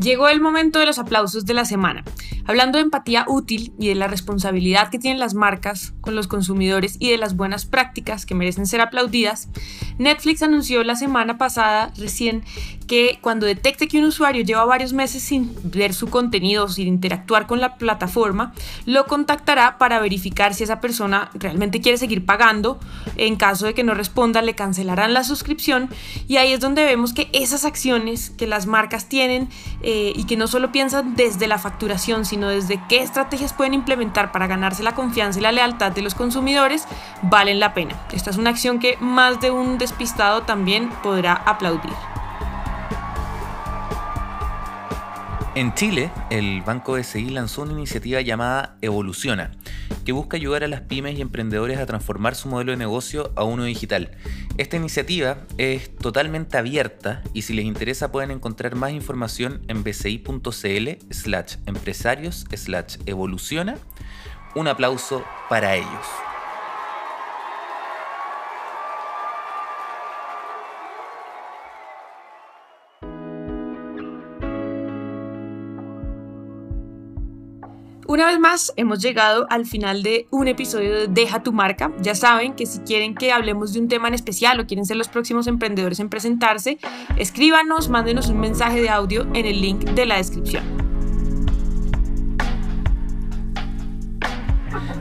Llegó 0.00 0.28
el 0.28 0.40
momento 0.40 0.78
de 0.78 0.86
los 0.86 0.98
aplausos 0.98 1.44
de 1.44 1.54
la 1.54 1.64
semana. 1.64 2.04
Hablando 2.48 2.78
de 2.78 2.84
empatía 2.84 3.26
útil 3.28 3.74
y 3.78 3.88
de 3.88 3.94
la 3.94 4.06
responsabilidad 4.08 4.88
que 4.88 4.98
tienen 4.98 5.20
las 5.20 5.34
marcas 5.34 5.92
con 6.00 6.14
los 6.14 6.28
consumidores 6.28 6.96
y 6.98 7.10
de 7.10 7.18
las 7.18 7.36
buenas 7.36 7.66
prácticas 7.66 8.24
que 8.24 8.34
merecen 8.34 8.66
ser 8.66 8.80
aplaudidas, 8.80 9.50
Netflix 9.98 10.42
anunció 10.42 10.82
la 10.82 10.96
semana 10.96 11.36
pasada 11.36 11.92
recién 11.98 12.44
que 12.86 13.18
cuando 13.20 13.44
detecte 13.44 13.86
que 13.86 13.98
un 13.98 14.04
usuario 14.04 14.42
lleva 14.42 14.64
varios 14.64 14.94
meses 14.94 15.22
sin 15.22 15.54
ver 15.62 15.92
su 15.92 16.08
contenido, 16.08 16.68
sin 16.68 16.88
interactuar 16.88 17.46
con 17.46 17.60
la 17.60 17.76
plataforma, 17.76 18.54
lo 18.86 19.04
contactará 19.04 19.76
para 19.76 20.00
verificar 20.00 20.54
si 20.54 20.64
esa 20.64 20.80
persona 20.80 21.30
realmente 21.34 21.82
quiere 21.82 21.98
seguir 21.98 22.24
pagando. 22.24 22.80
En 23.16 23.36
caso 23.36 23.66
de 23.66 23.74
que 23.74 23.84
no 23.84 23.92
responda, 23.92 24.40
le 24.40 24.54
cancelarán 24.54 25.12
la 25.12 25.22
suscripción 25.22 25.90
y 26.26 26.38
ahí 26.38 26.54
es 26.54 26.60
donde 26.60 26.82
vemos 26.82 27.12
que 27.12 27.28
esas 27.34 27.66
acciones 27.66 28.30
que 28.30 28.46
las 28.46 28.66
marcas 28.66 29.10
tienen 29.10 29.50
eh, 29.82 30.14
y 30.16 30.24
que 30.24 30.38
no 30.38 30.46
solo 30.46 30.72
piensan 30.72 31.14
desde 31.14 31.46
la 31.46 31.58
facturación, 31.58 32.24
sino 32.24 32.37
sino 32.38 32.50
desde 32.50 32.80
qué 32.88 33.02
estrategias 33.02 33.52
pueden 33.52 33.74
implementar 33.74 34.30
para 34.30 34.46
ganarse 34.46 34.84
la 34.84 34.94
confianza 34.94 35.40
y 35.40 35.42
la 35.42 35.50
lealtad 35.50 35.90
de 35.90 36.02
los 36.02 36.14
consumidores, 36.14 36.86
valen 37.20 37.58
la 37.58 37.74
pena. 37.74 37.96
Esta 38.12 38.30
es 38.30 38.36
una 38.36 38.50
acción 38.50 38.78
que 38.78 38.96
más 39.00 39.40
de 39.40 39.50
un 39.50 39.76
despistado 39.76 40.42
también 40.42 40.88
podrá 41.02 41.32
aplaudir. 41.32 42.17
En 45.58 45.74
Chile, 45.74 46.12
el 46.30 46.62
Banco 46.62 47.02
SI 47.02 47.30
lanzó 47.30 47.62
una 47.62 47.72
iniciativa 47.72 48.20
llamada 48.20 48.76
Evoluciona, 48.80 49.50
que 50.04 50.12
busca 50.12 50.36
ayudar 50.36 50.62
a 50.62 50.68
las 50.68 50.82
pymes 50.82 51.18
y 51.18 51.20
emprendedores 51.20 51.80
a 51.80 51.86
transformar 51.86 52.36
su 52.36 52.48
modelo 52.48 52.70
de 52.70 52.76
negocio 52.76 53.32
a 53.34 53.42
uno 53.42 53.64
digital. 53.64 54.12
Esta 54.56 54.76
iniciativa 54.76 55.38
es 55.56 55.96
totalmente 55.96 56.58
abierta 56.58 57.24
y 57.34 57.42
si 57.42 57.54
les 57.54 57.64
interesa 57.64 58.12
pueden 58.12 58.30
encontrar 58.30 58.76
más 58.76 58.92
información 58.92 59.60
en 59.66 59.82
bci.cl 59.82 61.12
slash 61.12 61.56
empresarios 61.66 62.46
slash 62.54 62.98
evoluciona. 63.06 63.78
Un 64.54 64.68
aplauso 64.68 65.24
para 65.48 65.74
ellos. 65.74 66.27
Una 78.08 78.24
vez 78.24 78.38
más, 78.38 78.72
hemos 78.76 79.02
llegado 79.02 79.46
al 79.50 79.66
final 79.66 80.02
de 80.02 80.28
un 80.30 80.48
episodio 80.48 80.94
de 80.94 81.08
Deja 81.08 81.42
tu 81.42 81.52
marca. 81.52 81.92
Ya 82.00 82.14
saben 82.14 82.54
que 82.54 82.64
si 82.64 82.78
quieren 82.78 83.14
que 83.14 83.32
hablemos 83.32 83.74
de 83.74 83.80
un 83.80 83.88
tema 83.88 84.08
en 84.08 84.14
especial 84.14 84.58
o 84.58 84.66
quieren 84.66 84.86
ser 84.86 84.96
los 84.96 85.08
próximos 85.08 85.46
emprendedores 85.46 86.00
en 86.00 86.08
presentarse, 86.08 86.78
escríbanos, 87.18 87.90
mándenos 87.90 88.30
un 88.30 88.40
mensaje 88.40 88.80
de 88.80 88.88
audio 88.88 89.26
en 89.34 89.44
el 89.44 89.60
link 89.60 89.80
de 89.90 90.06
la 90.06 90.16
descripción. 90.16 90.87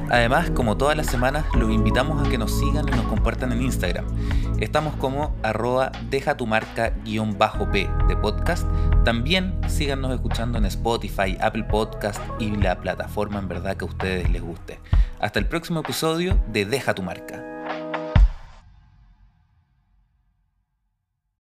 Además, 0.10 0.50
como 0.52 0.78
todas 0.78 0.96
las 0.96 1.08
semanas, 1.08 1.46
los 1.54 1.70
invitamos 1.70 2.26
a 2.26 2.30
que 2.30 2.38
nos 2.38 2.58
sigan 2.58 2.88
y 2.88 2.92
nos 2.92 3.06
compartan 3.08 3.52
en 3.52 3.62
Instagram. 3.62 4.06
Estamos 4.60 4.96
como 4.96 5.36
arroba 5.44 5.92
deja 6.10 6.38
tu 6.38 6.48
marca 6.48 6.94
guion 7.04 7.38
bajo 7.38 7.70
P 7.72 7.90
de 8.08 8.16
podcast. 8.18 8.68
También 9.04 9.60
síganos 9.68 10.14
escuchando 10.14 10.58
en 10.58 10.66
Spotify, 10.66 11.38
Apple 11.42 11.66
Podcast 11.66 12.22
y 12.40 12.52
la 12.52 12.80
plataforma 12.80 13.40
en 13.40 13.48
verdad 13.48 13.76
que 13.76 13.86
a 13.86 13.88
ustedes 13.88 14.30
les 14.30 14.42
guste. 14.42 14.80
Hasta 15.20 15.40
el 15.40 15.46
próximo 15.46 15.82
episodio 15.82 16.40
de 16.48 16.66
Deja 16.66 16.94
tu 16.94 17.04
marca. 17.04 17.57